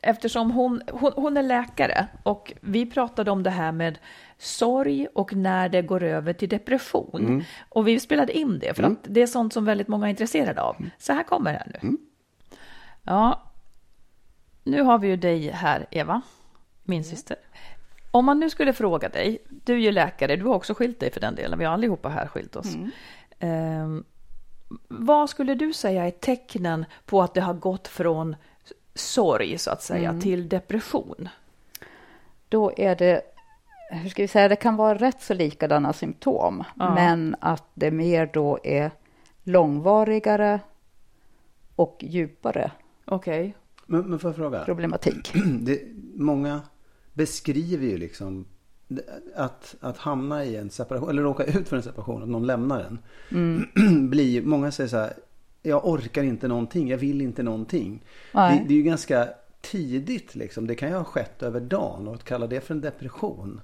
[0.00, 3.98] eftersom hon, hon, hon är läkare och vi pratade om det här med
[4.38, 7.20] sorg och när det går över till depression.
[7.26, 7.42] Mm.
[7.68, 10.62] Och vi spelade in det för att det är sånt som väldigt många är intresserade
[10.62, 10.76] av.
[10.78, 10.90] Mm.
[10.98, 11.96] Så här kommer det här nu.
[13.02, 13.42] Ja,
[14.64, 16.22] nu har vi ju dig här, Eva,
[16.88, 17.36] min syster.
[18.10, 21.10] Om man nu skulle fråga dig, du är ju läkare, du har också skilt dig
[21.10, 22.76] för den delen, vi har allihopa här skilt oss.
[23.38, 24.04] Ehm,
[24.88, 28.36] vad skulle du säga är tecknen på att det har gått från
[28.94, 31.28] sorg, så att säga, till depression?
[32.48, 33.22] Då är det,
[33.90, 36.94] hur ska vi säga, det kan vara rätt så likadana symptom, Ja.
[36.94, 38.90] men att det mer då är
[39.44, 40.60] långvarigare
[41.76, 42.70] och djupare
[43.04, 43.54] Okej.
[43.86, 44.64] Men, men får jag fråga?
[44.64, 45.32] problematik.
[45.60, 45.80] Det,
[46.14, 46.60] många
[47.16, 48.44] beskriver ju liksom
[49.36, 52.80] att, att hamna i en separation, eller råka ut för en separation, att någon lämnar
[52.80, 52.98] en.
[53.30, 54.10] Mm.
[54.10, 55.12] blir, många säger så här,
[55.62, 58.04] jag orkar inte någonting, jag vill inte någonting.
[58.32, 59.28] Det, det är ju ganska
[59.60, 62.80] tidigt liksom, det kan ju ha skett över dagen och att kalla det för en
[62.80, 63.60] depression.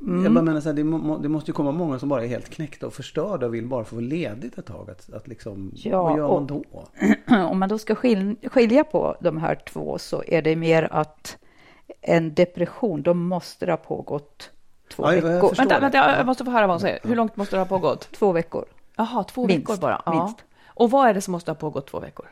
[0.00, 0.24] Mm.
[0.24, 2.28] Jag bara menar så här, det, må, det måste ju komma många som bara är
[2.28, 4.90] helt knäckta och förstörda och vill bara få ledigt ett tag.
[4.90, 6.64] Att, att liksom, Ja, vad gör man då?
[7.50, 11.38] Om man då ska skil, skilja på de här två så är det mer att
[12.02, 14.50] en depression, då måste det ha pågått
[14.90, 15.48] två jag veckor.
[15.48, 15.56] förstår.
[15.64, 17.00] Vänta, vänta, jag måste få höra vad hon säger.
[17.04, 18.12] Hur långt måste det ha pågått?
[18.12, 18.64] Två veckor.
[18.96, 20.02] Jaha, två Minst, veckor bara?
[20.06, 20.12] Ja.
[20.24, 20.44] minst.
[20.66, 22.26] Och vad är det som måste ha pågått två veckor?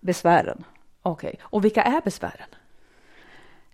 [0.00, 0.64] Besvären.
[1.02, 2.48] Okej, och vilka är besvären?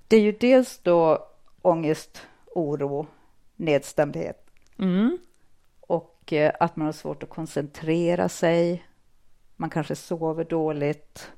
[0.09, 1.27] Det är ju dels då
[1.63, 3.07] ångest, oro,
[3.57, 4.39] nedstämdhet
[4.79, 5.19] Mm.
[5.81, 8.85] och eh, att man har svårt att koncentrera sig.
[9.57, 11.31] Man kanske sover dåligt,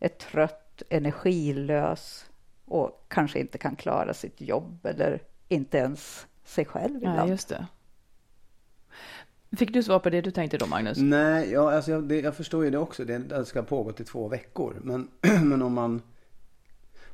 [0.00, 2.26] är trött, energilös
[2.70, 7.30] och kanske inte kan klara sitt jobb eller inte ens sig själv Ja, ibland.
[7.30, 7.66] just det.
[9.56, 10.98] Fick du svar på det du tänkte då, Magnus?
[10.98, 13.04] Nej, ja, alltså jag, det, jag förstår ju det också.
[13.04, 14.76] Det, det ska pågå i två veckor.
[14.82, 15.08] Men,
[15.42, 16.02] men om man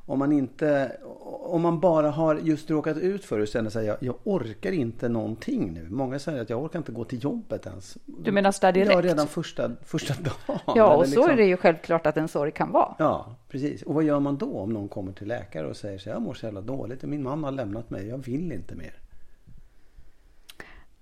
[0.05, 0.97] om man inte,
[1.43, 4.71] om man bara har just råkat ut för det och känner sig jag, jag orkar
[4.71, 5.87] inte någonting nu.
[5.89, 7.97] Många säger att jag orkar inte gå till jobbet ens.
[8.05, 8.93] Du menar så där direkt?
[8.93, 10.59] Ja, redan första, första dagen.
[10.75, 12.95] Ja, och så liksom- är det ju självklart att en sorg kan vara.
[12.99, 13.81] Ja, precis.
[13.83, 16.33] Och vad gör man då om någon kommer till läkare och säger så jag mår
[16.33, 17.03] så jävla dåligt.
[17.03, 18.93] Min man har lämnat mig, jag vill inte mer.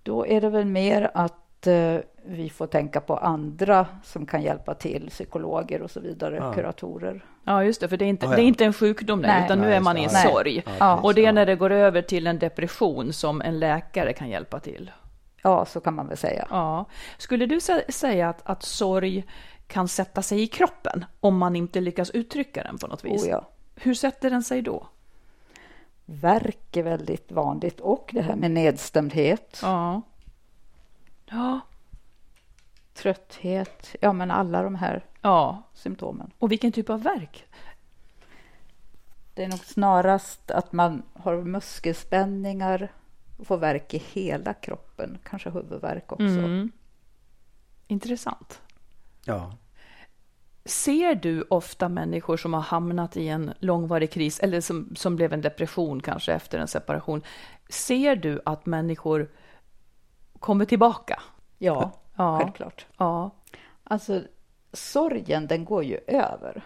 [0.04, 1.34] Då är det väl mer att
[1.68, 6.54] eh, vi får tänka på andra som kan hjälpa till, psykologer och så vidare, Ja.
[6.54, 7.26] kuratorer.
[7.44, 8.36] Ja, just det, för det är inte, Ja, ja.
[8.36, 9.46] det är inte en sjukdom nej, Nej.
[9.46, 10.16] utan nu Nej, är man i en det.
[10.16, 10.64] sorg.
[10.80, 11.00] Ja.
[11.02, 14.60] Och det är när det går över till en depression som en läkare kan hjälpa
[14.60, 14.92] till.
[15.44, 16.48] Ja, så kan man väl säga.
[16.50, 16.86] Ja.
[17.18, 19.24] Skulle du sä- säga att, att sorg
[19.68, 23.24] kan sätta sig i kroppen om man inte lyckas uttrycka den på något vis?
[23.24, 23.48] Oh, ja.
[23.76, 24.88] Hur sätter den sig då?
[26.06, 30.02] Värk är väldigt vanligt och det här med nedstämdhet, Ja.
[31.34, 31.60] Ja.
[32.94, 35.64] trötthet, ja men alla de här Ja.
[35.74, 36.32] symptomen.
[36.40, 37.46] Och vilken typ av verk?
[39.34, 42.92] Det är nog snarast att man har muskelspänningar
[43.38, 46.24] och får värk i hela kroppen, kanske huvudvärk också.
[46.24, 46.72] Mm.
[47.88, 48.62] Intressant.
[49.26, 49.54] Ja.
[50.66, 55.34] Ser du ofta människor som har hamnat i en långvarig kris eller som, som blev
[55.34, 57.22] en depression kanske efter en separation?
[57.70, 59.32] Ser du att människor
[60.44, 61.22] kommer tillbaka?
[61.58, 62.40] Ja, Ja.
[62.40, 62.86] självklart.
[62.98, 63.32] Ja.
[63.84, 64.24] Alltså,
[64.74, 66.66] sorgen den går ju över.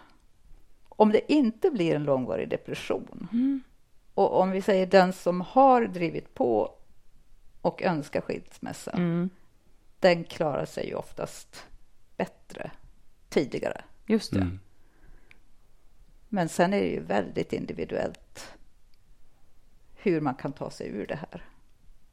[0.89, 3.29] Om det inte blir en långvarig depression
[4.13, 6.73] och om vi säger den som har drivit på
[7.61, 8.91] och önskar skilsmässa,
[9.99, 11.65] den klarar sig ju oftast
[12.17, 12.71] bättre
[13.29, 13.81] tidigare.
[14.05, 14.41] Just det.
[14.41, 14.59] Mm.
[16.29, 18.53] Men sen är det ju väldigt individuellt
[19.95, 21.45] hur man kan ta sig ur det här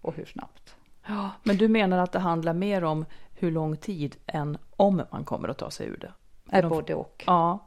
[0.00, 0.76] och hur snabbt.
[1.06, 5.24] Ja, men du menar att det handlar mer om hur lång tid än om man
[5.24, 6.12] kommer att ta sig ur det?
[6.56, 7.24] Är De- både och.
[7.26, 7.66] Ja,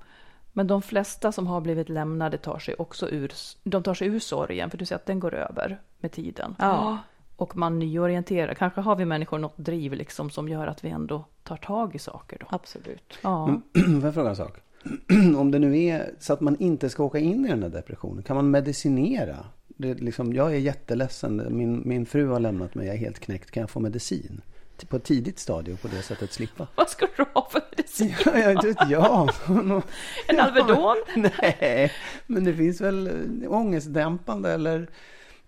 [0.53, 3.31] men de flesta som har blivit lämnade tar sig också ur,
[3.63, 6.55] de tar sig ur sorgen, för du säger att den går över med tiden.
[6.59, 6.97] Ja.
[7.35, 8.53] Och man nyorienterar.
[8.53, 11.99] Kanske har vi människor något driv liksom som gör att vi ändå tar tag i
[11.99, 12.45] saker då.
[12.49, 13.17] Absolut.
[13.23, 13.47] Ja.
[13.73, 14.57] Får jag fråga en sak?
[15.37, 18.23] Om det nu är så att man inte ska åka in i den här depressionen,
[18.23, 19.35] kan man medicinera?
[19.77, 23.51] Det liksom, jag är jätteledsen, min, min fru har lämnat mig, jag är helt knäckt.
[23.51, 24.41] Kan jag få medicin?
[24.89, 26.67] På ett tidigt stadie och på det sättet slippa?
[26.75, 28.13] Vad ska du ha för medicin?
[28.25, 29.29] Ja, jag ja.
[30.27, 30.95] En Alvedon?
[31.41, 31.91] Nej,
[32.27, 33.11] men det finns väl
[33.47, 34.87] ångestdämpande eller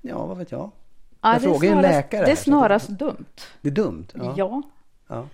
[0.02, 0.72] ja, vad vet jag.
[1.22, 3.26] Ja, Jag frågar en läkare Det är här, snarast dumt.
[3.62, 4.08] Det är dumt.
[4.14, 4.34] Ja.
[4.38, 4.62] Ja.
[5.08, 5.28] Ja.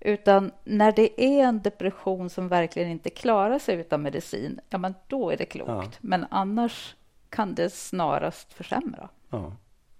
[0.00, 4.94] Utan när det är en depression som verkligen inte klarar sig utan medicin, ja men
[5.06, 5.70] då är det klokt.
[5.70, 5.90] Ja.
[6.00, 6.94] Men annars
[7.30, 9.08] kan det snarast försämra.
[9.30, 9.52] ja.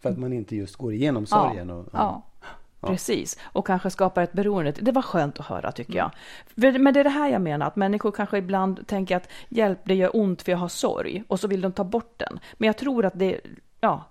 [0.03, 1.70] För att man inte just går igenom sorgen.
[1.70, 2.22] Och, ja.
[2.81, 4.72] Precis, och kanske skapar ett beroende.
[4.72, 6.11] Det var skönt att höra tycker jag.
[6.61, 9.79] För- Men det är det här jag menar, att människor kanske ibland tänker att hjälp,
[9.85, 11.24] det gör ont för jag har sorg.
[11.29, 12.41] Och så vill de ta bort den.
[12.55, 13.41] Men jag tror att det,
[13.81, 14.05] ja,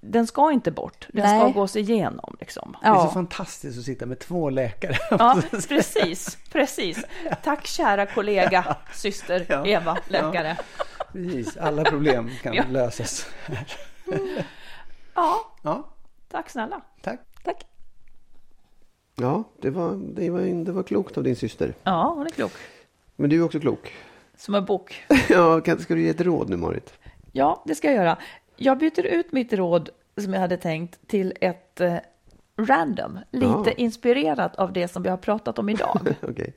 [0.00, 1.08] den ska inte bort.
[1.12, 1.52] Den ska Nej.
[1.52, 2.76] gås igenom liksom.
[2.82, 3.10] Det är så Ja.
[3.10, 4.96] fantastiskt att sitta med två läkare.
[5.10, 7.04] Ja, precis, precis.
[7.44, 9.66] Tack kära kollega, syster Ja.
[9.66, 10.56] Eva, läkare.
[11.14, 12.64] Precis, alla problem kan Ja.
[12.70, 13.26] lösas.
[15.14, 15.88] Ja, Ja,
[16.28, 16.80] tack snälla.
[17.02, 17.20] tack.
[17.44, 17.66] Tack.
[19.16, 21.74] Ja, det var, det, var, det var klokt av din syster.
[21.82, 22.52] Ja, hon är klok.
[23.16, 23.92] Men du är också klok.
[24.36, 25.04] Som en bok.
[25.28, 26.92] Ja, kan, ska du ge ett råd nu, Marit?
[27.32, 28.18] Ja, det ska jag göra.
[28.56, 29.90] Jag byter ut mitt råd
[30.20, 31.96] som jag hade tänkt till ett eh,
[32.56, 33.70] random, lite Ja.
[33.76, 36.00] inspirerat av det som vi har pratat om idag.
[36.22, 36.54] Okej.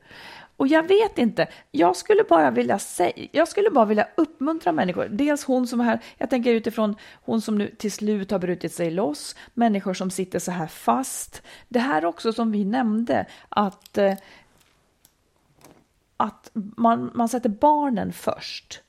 [0.57, 5.07] Och jag vet inte, jag skulle bara vilja säga, jag skulle bara vilja uppmuntra människor.
[5.11, 8.73] Dels hon som är här, jag tänker utifrån hon som nu till slut har brutit
[8.73, 11.41] sig loss, människor som sitter så här fast.
[11.67, 14.13] Det här också som vi nämnde, att, eh,
[16.17, 18.81] att man, man sätter barnen först.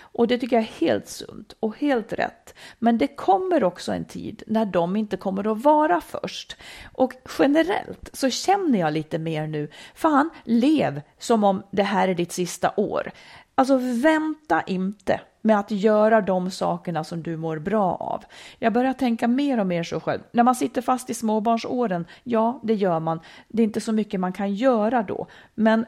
[0.00, 2.54] Och det tycker jag är helt sunt och helt rätt.
[2.78, 6.56] Men det kommer också en tid när de inte kommer att vara först.
[6.92, 12.14] Och generellt så känner jag lite mer nu, fan, lev som om det här är
[12.14, 13.12] ditt sista år.
[13.54, 18.24] Alltså vänta inte med att göra de sakerna som du mår bra av.
[18.58, 20.20] Jag börjar tänka mer och mer så själv.
[20.32, 23.20] När man sitter fast i småbarnsåren, ja, det gör man.
[23.48, 25.26] Det är inte så mycket man kan göra då.
[25.54, 25.86] Men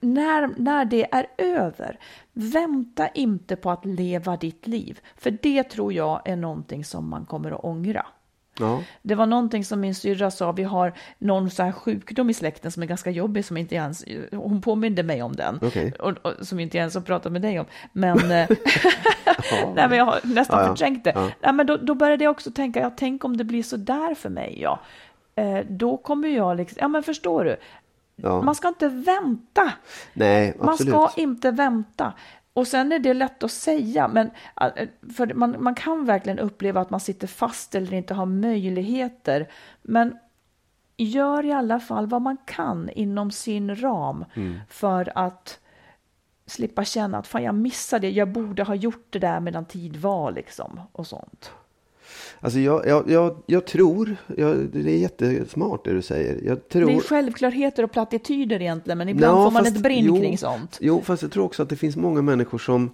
[0.00, 1.98] när, när det är över,
[2.32, 5.00] vänta inte på att leva ditt liv.
[5.16, 8.06] För det tror jag är någonting som man kommer att ångra.
[8.58, 8.82] Ja.
[9.02, 12.72] Det var någonting som min syrra sa, vi har någon så här sjukdom i släkten
[12.72, 15.92] som är ganska jobbig, som inte ens, hon påminde mig om den, Okej.
[15.92, 17.66] och, och, som inte ens har pratat med dig om.
[17.92, 18.48] Men, eh,
[19.74, 20.68] nej, men jag har nästan Ja, ja.
[20.68, 21.12] förträngt det.
[21.14, 21.30] Ja.
[21.40, 24.14] Nej, men då, då började jag också tänka, ja, tänk om det blir så där
[24.14, 24.58] för mig.
[24.60, 24.80] Ja.
[25.34, 27.56] Eh, då kommer jag liksom, ja men förstår du,
[28.16, 28.42] Ja.
[28.42, 29.72] man ska inte vänta.
[30.12, 30.94] Nej, Man absolut.
[30.94, 32.12] ska inte vänta.
[32.52, 36.80] Och sen är det lätt att säga, men äh, för man, man kan verkligen uppleva
[36.80, 39.48] att man sitter fast eller inte har möjligheter.
[39.82, 40.18] Men
[40.96, 44.60] gör i alla fall vad man kan inom sin ram Mm.
[44.68, 45.60] för att
[46.46, 49.96] slippa känna att fan jag missade det, jag borde ha gjort det där medan tid
[49.96, 51.50] var liksom och sånt.
[52.40, 56.40] Alltså jag, jag, jag, jag tror, jag, det är jättesmart det du säger.
[56.44, 56.86] Jag tror...
[56.86, 60.16] Det är självklarheter och plattityder egentligen, men ibland Ja, får man fast- ett brinn jo,
[60.20, 60.78] kring sånt.
[60.80, 62.90] Jo, fast jag tror också att det finns många människor som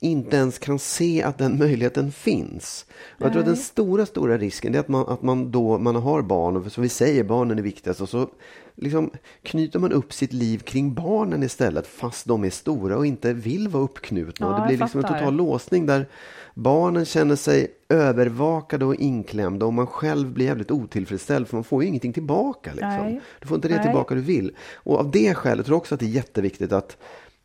[0.00, 2.86] inte ens kan se att den möjligheten finns.
[3.18, 5.96] Och jag tror att den stora, stora risken är att man, att man då man
[5.96, 8.28] har barn, och som vi säger, barnen är viktigast, och så
[8.74, 9.10] liksom
[9.42, 13.68] knyter man upp sitt liv kring barnen istället, fast de är stora och inte vill
[13.68, 14.46] vara uppknutna.
[14.46, 16.06] Ja, och det blir liksom en total låsning där
[16.54, 21.82] barnen känner sig övervakade och inklämda och man själv blir jävligt otillfredsställd för man får
[21.82, 22.70] ju ingenting tillbaka.
[22.70, 22.88] Liksom.
[22.88, 23.20] Nej.
[23.40, 23.84] Du får inte det Nej.
[23.84, 24.56] tillbaka du vill.
[24.74, 26.96] Och av det skälet tror jag också att det är jätteviktigt att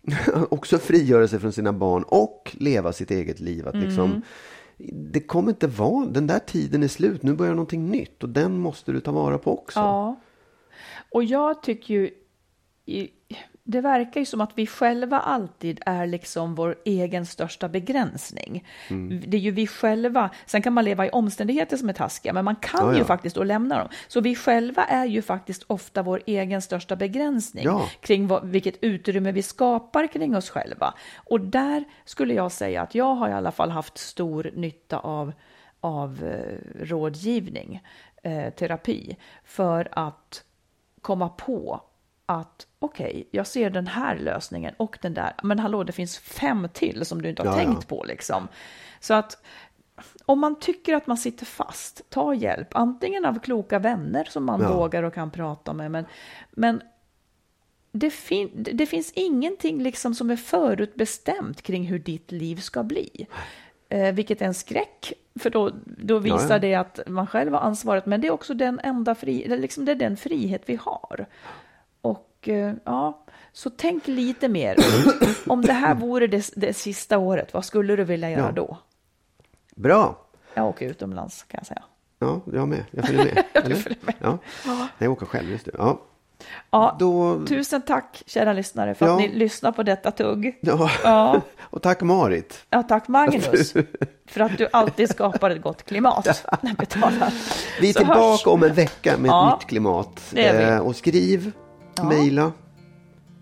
[0.50, 3.68] också frigöra sig från sina barn och leva sitt eget liv.
[3.68, 4.22] Att liksom, Mm.
[5.12, 8.58] Det kommer inte vara, den där tiden är slut, nu börjar någonting nytt och den
[8.60, 9.80] måste du ta vara på också.
[9.80, 10.20] Ja.
[11.12, 12.10] Och jag tycker ju,
[12.86, 13.10] i-
[13.72, 18.68] det verkar ju som att vi själva alltid är liksom vår egen största begränsning.
[18.90, 19.24] Mm.
[19.28, 22.46] Det är ju vi själva, sen kan man leva i omständigheter som är taskiga, men
[22.46, 23.06] man kan Ja, ju ja.
[23.06, 23.88] faktiskt då lämna dem.
[24.08, 27.90] Så vi själva är ju faktiskt ofta vår egen största begränsning Ja.
[28.02, 30.94] kring vad, vilket utrymme vi skapar kring oss själva.
[31.16, 35.34] Och där skulle jag säga att jag har i alla fall haft stor nytta av,
[35.82, 37.82] av eh, rådgivning,
[38.24, 40.44] eh, terapi, för att
[41.02, 41.82] komma på
[42.30, 46.68] att okej, jag ser den här lösningen och den där, men hallå, det finns fem
[46.74, 47.66] till som du inte har Ja, ja.
[47.66, 48.48] tänkt på liksom.
[49.00, 49.38] Så att
[50.26, 54.62] om man tycker att man sitter fast, ta hjälp, antingen av kloka vänner som man
[54.62, 54.74] Ja.
[54.78, 56.06] vågar och kan prata med, men,
[56.52, 56.82] men
[57.92, 63.28] det, fin det finns ingenting liksom som är förutbestämt kring hur ditt liv ska bli.
[63.90, 66.60] Eh, vilket är en skräck, för då, då visar Ja, ja.
[66.60, 69.92] det att man själv har ansvaret, men det är också den enda fri, liksom det
[69.92, 71.26] är den frihet vi har.
[72.42, 74.76] Och eh, ja, så tänk lite mer.
[75.48, 78.52] Om det här vore det, det sista året, vad skulle du vilja göra Ja.
[78.52, 78.78] då?
[79.76, 80.18] Bra!
[80.54, 81.84] Jag åker utomlands kan jag säga.
[82.20, 82.86] Ja, jag med.
[82.92, 83.44] Jag följer med.
[83.54, 83.88] Eller?
[84.20, 84.38] Ja.
[84.66, 85.72] Nej, jag åker själv, just det.
[85.78, 86.02] Ja.
[86.72, 87.46] Ja, Då...
[87.46, 89.12] tusen tack kära lyssnare för Ja.
[89.14, 90.58] att ni lyssnar på detta tugg.
[90.62, 90.90] Ja.
[91.04, 91.42] Ja.
[91.62, 92.66] Och tack Marit.
[92.70, 93.74] Ja, tack Magnus
[94.26, 96.26] för att du alltid skapar ett gott klimat
[96.62, 97.34] när vi talar.
[97.82, 98.48] Vi är Så tillbaka hörs.
[98.48, 100.34] om en vecka med ett Ja, nytt klimat.
[100.36, 101.52] Eh, och skriv,
[102.04, 102.52] mejla,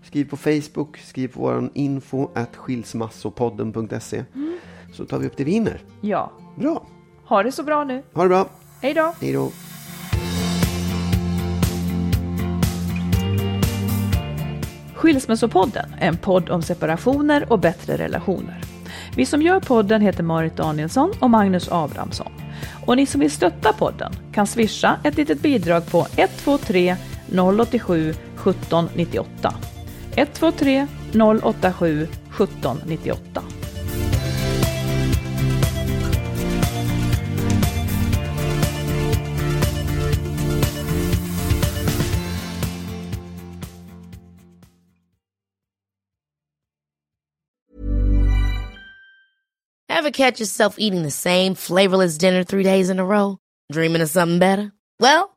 [0.02, 4.24] skriv på Facebook, skriv på vår info at skilsmassopodden.se.
[4.34, 4.58] Mm.
[4.92, 5.80] Så tar vi upp det vi hinner.
[6.00, 6.86] Ja, Bra,
[7.24, 8.02] ha det så bra nu.
[8.14, 8.48] ha det bra.
[8.82, 9.14] Hej då!
[9.20, 9.50] Hej då.
[14.94, 18.60] Skilsmässopodden är en podd om separationer och bättre relationer.
[19.16, 22.32] Vi som gör podden heter Marit Danielsson och Magnus Abrahamsson.
[22.86, 26.96] Och ni som vill stötta podden kan swisha ett litet bidrag på 123
[27.32, 29.26] 087 1798.
[30.16, 33.58] 123 087 1798.
[49.90, 53.38] Ever catch yourself eating the same flavorless dinner three days in a row?
[53.72, 54.72] Dreaming of something better?
[55.00, 55.36] Well,